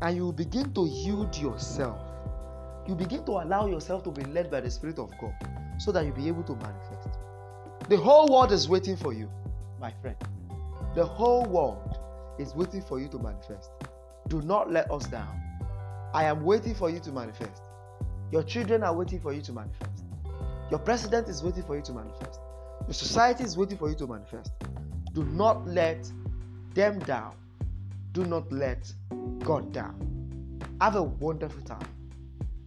and 0.00 0.16
you 0.16 0.32
begin 0.32 0.72
to 0.74 0.86
yield 0.86 1.36
yourself. 1.36 2.00
You 2.86 2.94
begin 2.94 3.24
to 3.26 3.32
allow 3.32 3.66
yourself 3.66 4.04
to 4.04 4.10
be 4.10 4.22
led 4.24 4.50
by 4.50 4.60
the 4.60 4.70
Spirit 4.70 4.98
of 4.98 5.10
God 5.20 5.34
so 5.78 5.92
that 5.92 6.04
you'll 6.04 6.14
be 6.14 6.28
able 6.28 6.44
to 6.44 6.54
manifest. 6.56 7.18
The 7.88 7.96
whole 7.96 8.28
world 8.28 8.52
is 8.52 8.68
waiting 8.68 8.96
for 8.96 9.12
you, 9.12 9.28
my 9.80 9.92
friend. 10.00 10.16
The 10.94 11.04
whole 11.04 11.44
world 11.44 11.98
is 12.38 12.54
waiting 12.54 12.82
for 12.82 13.00
you 13.00 13.08
to 13.08 13.18
manifest. 13.18 13.70
Do 14.28 14.40
not 14.42 14.70
let 14.70 14.90
us 14.90 15.06
down. 15.06 15.40
I 16.14 16.24
am 16.24 16.44
waiting 16.44 16.74
for 16.74 16.90
you 16.90 17.00
to 17.00 17.12
manifest. 17.12 17.62
Your 18.30 18.42
children 18.42 18.82
are 18.82 18.94
waiting 18.94 19.20
for 19.20 19.32
you 19.32 19.42
to 19.42 19.52
manifest. 19.52 20.04
Your 20.70 20.78
president 20.78 21.28
is 21.28 21.42
waiting 21.42 21.64
for 21.64 21.76
you 21.76 21.82
to 21.82 21.92
manifest. 21.92 22.40
Your 22.86 22.94
society 22.94 23.44
is 23.44 23.56
waiting 23.56 23.78
for 23.78 23.88
you 23.88 23.94
to 23.96 24.06
manifest. 24.06 24.52
Do 25.12 25.24
not 25.24 25.66
let 25.66 26.10
them 26.74 26.98
down. 27.00 27.34
Do 28.12 28.24
not 28.24 28.50
let 28.50 28.92
God 29.40 29.72
down. 29.72 30.60
Have 30.80 30.96
a 30.96 31.02
wonderful 31.02 31.62
time. 31.62 31.88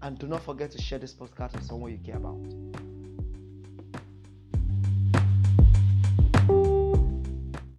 And 0.02 0.18
do 0.20 0.28
not 0.28 0.44
forget 0.44 0.72
to 0.72 0.82
share 0.82 1.00
this 1.00 1.14
podcast 1.14 1.54
with 1.54 1.64
someone 1.64 1.92
you 1.92 1.98
care 1.98 2.18
about. 2.18 2.38